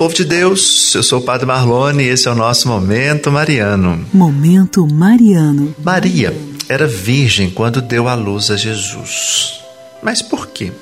povo 0.00 0.14
de 0.14 0.24
Deus, 0.24 0.94
eu 0.94 1.02
sou 1.02 1.18
o 1.18 1.22
Padre 1.22 1.44
Marlone 1.44 2.04
e 2.04 2.08
esse 2.08 2.26
é 2.26 2.30
o 2.30 2.34
nosso 2.34 2.66
Momento 2.66 3.30
Mariano. 3.30 4.02
Momento 4.14 4.86
Mariano. 4.86 5.74
Maria 5.84 6.34
era 6.70 6.86
virgem 6.86 7.50
quando 7.50 7.82
deu 7.82 8.08
à 8.08 8.14
luz 8.14 8.50
a 8.50 8.56
Jesus. 8.56 9.60
Mas 10.02 10.22
por 10.22 10.46
quê? 10.46 10.72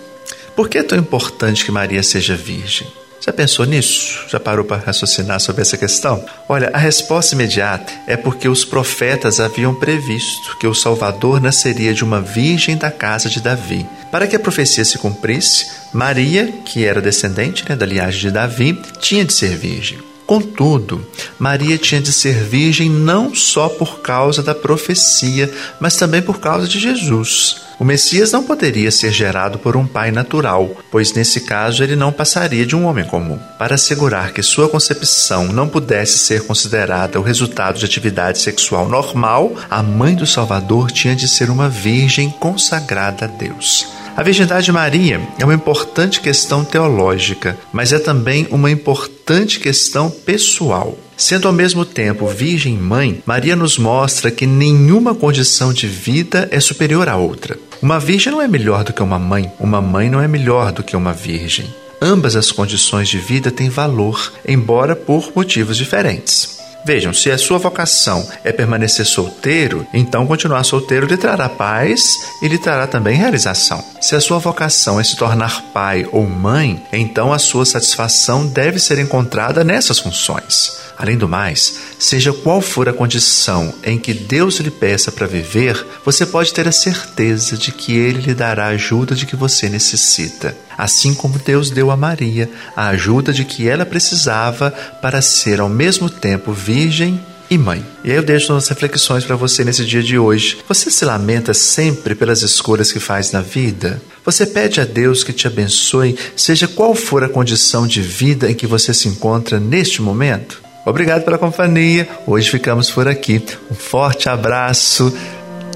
Por 0.55 0.69
que 0.69 0.79
é 0.79 0.85
tão 0.85 0.97
importante 0.97 1.65
que 1.65 1.73
Maria 1.73 2.01
seja 2.01 2.37
virgem? 2.37 2.87
Já 3.21 3.33
pensou 3.33 3.65
nisso? 3.65 4.27
Já 4.29 4.39
parou 4.39 4.65
para 4.65 4.83
raciocinar 4.83 5.41
sobre 5.41 5.63
essa 5.63 5.77
questão? 5.77 6.25
Olha, 6.49 6.71
a 6.73 6.79
resposta 6.79 7.35
imediata 7.35 7.93
é 8.07 8.17
porque 8.17 8.49
os 8.49 8.65
profetas 8.65 9.41
haviam 9.41 9.75
previsto 9.75 10.57
que 10.59 10.67
o 10.67 10.75
Salvador 10.75 11.41
nasceria 11.41 11.93
de 11.93 12.05
uma 12.05 12.21
virgem 12.21 12.77
da 12.77 12.91
casa 12.91 13.29
de 13.29 13.41
Davi. 13.41 13.87
Para 14.11 14.27
que 14.27 14.37
a 14.37 14.41
profecia 14.41 14.85
se 14.85 14.99
cumprisse, 14.99 15.67
Maria, 15.93 16.47
que 16.65 16.85
era 16.85 17.01
descendente 17.01 17.69
né, 17.69 17.75
da 17.75 17.85
linhagem 17.85 18.21
de 18.21 18.31
Davi, 18.31 18.81
tinha 19.01 19.25
de 19.25 19.33
ser 19.33 19.57
virgem. 19.57 19.99
Contudo, 20.27 21.07
Maria 21.39 21.79
tinha 21.79 22.01
de 22.01 22.13
ser 22.13 22.45
virgem 22.45 22.91
não 22.91 23.35
só 23.35 23.69
por 23.69 24.01
causa 24.01 24.43
da 24.43 24.55
profecia, 24.55 25.51
mas 25.81 25.97
também 25.97 26.21
por 26.21 26.39
causa 26.39 26.69
de 26.69 26.79
Jesus. 26.79 27.68
O 27.79 27.85
Messias 27.85 28.33
não 28.33 28.43
poderia 28.43 28.91
ser 28.91 29.13
gerado 29.13 29.59
por 29.59 29.77
um 29.77 29.87
pai 29.87 30.11
natural, 30.11 30.77
pois 30.91 31.13
nesse 31.13 31.43
caso 31.43 31.85
ele 31.85 31.95
não 31.95 32.13
passaria 32.13 32.67
de 32.67 32.75
um 32.75 32.85
homem 32.85 33.05
comum. 33.05 33.39
Para 33.57 33.77
assegurar 33.77 34.33
que 34.33 34.43
sua 34.43 34.69
concepção 34.69 35.45
não 35.45 35.69
pudesse 35.69 36.19
ser 36.19 36.45
considerada 36.45 37.21
o 37.21 37.23
resultado 37.23 37.79
de 37.79 37.85
atividade 37.85 38.41
sexual 38.41 38.89
normal, 38.89 39.55
a 39.71 39.81
mãe 39.81 40.17
do 40.17 40.27
Salvador 40.27 40.91
tinha 40.91 41.15
de 41.15 41.29
ser 41.29 41.51
uma 41.51 41.69
virgem 41.69 42.31
consagrada 42.31 43.27
a 43.27 43.29
Deus. 43.29 43.98
A 44.19 44.23
Virgindade 44.25 44.65
de 44.65 44.73
Maria 44.73 45.21
é 45.39 45.45
uma 45.45 45.55
importante 45.55 46.21
questão 46.21 46.65
teológica, 46.65 47.57
mas 47.73 47.93
é 47.93 48.01
também 48.01 48.49
uma 48.51 48.69
importante 48.69 49.61
questão 49.61 50.11
pessoal. 50.11 50.99
Sendo 51.17 51.47
ao 51.47 51.55
mesmo 51.55 51.85
tempo 51.85 52.27
Virgem 52.27 52.75
e 52.75 52.77
Mãe, 52.77 53.23
Maria 53.25 53.55
nos 53.55 53.79
mostra 53.79 54.33
que 54.33 54.45
nenhuma 54.45 55.15
condição 55.15 55.73
de 55.73 55.87
vida 55.87 56.49
é 56.51 56.59
superior 56.59 57.09
à 57.09 57.17
outra. 57.17 57.57
Uma 57.81 58.01
virgem 58.01 58.33
não 58.33 58.43
é 58.43 58.49
melhor 58.49 58.83
do 58.83 58.93
que 58.93 59.05
uma 59.05 59.21
mãe, 59.21 59.53
uma 59.61 59.81
mãe 59.81 60.11
não 60.11 60.21
é 60.21 60.27
melhor 60.27 60.73
do 60.73 60.83
que 60.83 60.97
uma 60.97 61.13
virgem. 61.13 61.73
Ambas 62.03 62.35
as 62.35 62.51
condições 62.51 63.09
de 63.09 63.19
vida 63.19 63.53
têm 63.53 63.69
valor, 63.69 64.33
embora 64.45 64.97
por 64.97 65.31
motivos 65.33 65.77
diferentes. 65.77 66.58
Vejam, 66.89 67.13
se 67.13 67.31
a 67.31 67.37
sua 67.37 67.59
vocação 67.59 68.27
é 68.43 68.51
permanecer 68.51 69.05
solteiro, 69.05 69.87
então 69.93 70.27
continuar 70.27 70.65
solteiro 70.65 71.07
lhe 71.07 71.19
trará 71.19 71.47
paz 71.47 72.15
e 72.41 72.49
lhe 72.49 72.57
trará 72.57 72.87
também 72.87 73.15
realização. 73.15 73.85
Se 74.01 74.17
a 74.17 74.21
sua 74.23 74.39
vocação 74.39 74.99
é 74.99 75.05
se 75.05 75.15
tornar 75.15 75.65
pai 75.65 76.09
ou 76.11 76.27
mãe, 76.27 76.83
então 76.91 77.31
a 77.31 77.39
sua 77.39 77.67
satisfação 77.67 78.47
deve 78.47 78.79
ser 78.79 78.99
encontrada 78.99 79.63
nessas 79.63 79.99
funções. 79.99 80.88
Além 80.99 81.17
do 81.17 81.29
mais, 81.29 81.75
seja 81.97 82.33
qual 82.33 82.61
for 82.61 82.89
a 82.89 82.93
condição 82.93 83.73
em 83.85 83.97
que 83.97 84.13
Deus 84.13 84.59
lhe 84.59 84.71
peça 84.71 85.13
para 85.13 85.29
viver, 85.29 85.87
você 86.05 86.27
pode 86.27 86.53
ter 86.53 86.67
a 86.67 86.73
certeza 86.73 87.57
de 87.57 87.71
que 87.71 87.97
Ele 87.97 88.21
lhe 88.21 88.35
dará 88.35 88.65
a 88.65 88.71
ajuda 88.71 89.15
de 89.15 89.25
que 89.25 89.37
você 89.37 89.69
necessita. 89.69 90.57
Assim 90.77 91.15
como 91.15 91.39
Deus 91.39 91.71
deu 91.71 91.93
a 91.93 91.97
Maria 91.97 92.51
a 92.75 92.89
ajuda 92.89 93.33
de 93.33 93.45
que 93.45 93.69
ela 93.69 93.87
precisava 93.87 94.73
para 95.01 95.23
ser 95.23 95.61
ao 95.61 95.69
mesmo 95.69 96.11
tempo 96.11 96.53
virgem 96.53 97.21
e 97.49 97.57
mãe. 97.57 97.85
E 98.03 98.11
aí 98.11 98.17
eu 98.17 98.23
deixo 98.23 98.53
umas 98.53 98.67
reflexões 98.69 99.25
para 99.25 99.37
você 99.37 99.65
nesse 99.65 99.85
dia 99.85 100.03
de 100.03 100.19
hoje. 100.19 100.59
Você 100.69 100.91
se 100.91 101.05
lamenta 101.05 101.55
sempre 101.55 102.17
pelas 102.17 102.43
escolhas 102.43 102.91
que 102.91 102.99
faz 102.99 103.31
na 103.31 103.41
vida? 103.41 104.03
Você 104.25 104.45
pede 104.45 104.81
a 104.81 104.85
Deus 104.85 105.23
que 105.23 105.33
te 105.33 105.47
abençoe, 105.47 106.19
seja 106.37 106.67
qual 106.67 106.95
for 106.95 107.23
a 107.23 107.29
condição 107.29 107.87
de 107.87 108.03
vida 108.03 108.51
em 108.51 108.55
que 108.55 108.67
você 108.67 108.93
se 108.93 109.09
encontra 109.09 109.61
neste 109.61 110.03
momento? 110.03 110.68
Obrigado 110.89 111.23
pela 111.25 111.37
companhia. 111.37 112.09
Hoje 112.27 112.51
ficamos 112.51 112.91
por 112.91 113.07
aqui. 113.07 113.45
Um 113.71 113.75
forte 113.75 114.29
abraço. 114.29 115.15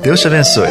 Deus 0.03 0.21
te 0.21 0.27
abençoe. 0.27 0.69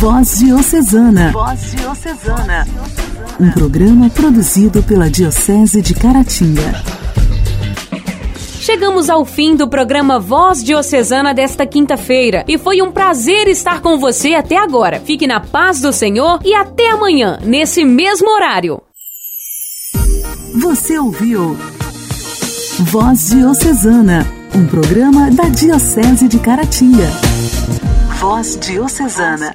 Voz 0.00 0.38
Diocesana. 0.38 1.32
Voz 1.32 1.72
Diocesana. 1.72 2.66
Um 3.40 3.50
programa 3.50 4.08
produzido 4.08 4.80
pela 4.84 5.10
Diocese 5.10 5.82
de 5.82 5.94
Caratinga. 5.94 6.97
Chegamos 8.68 9.08
ao 9.08 9.24
fim 9.24 9.56
do 9.56 9.66
programa 9.66 10.20
Voz 10.20 10.62
Diocesana 10.62 11.32
desta 11.32 11.66
quinta-feira 11.66 12.44
e 12.46 12.58
foi 12.58 12.82
um 12.82 12.92
prazer 12.92 13.48
estar 13.48 13.80
com 13.80 13.98
você 13.98 14.34
até 14.34 14.58
agora. 14.58 15.00
Fique 15.00 15.26
na 15.26 15.40
paz 15.40 15.80
do 15.80 15.90
Senhor 15.90 16.38
e 16.44 16.52
até 16.52 16.90
amanhã, 16.90 17.38
nesse 17.42 17.82
mesmo 17.82 18.28
horário. 18.28 18.78
Você 20.60 20.98
ouviu 20.98 21.56
Voz 22.80 23.30
Diocesana, 23.30 24.26
um 24.54 24.66
programa 24.66 25.30
da 25.30 25.44
Diocese 25.44 26.28
de 26.28 26.38
Caratinga. 26.38 27.08
Voz 28.20 28.58
Diocesana. 28.60 29.54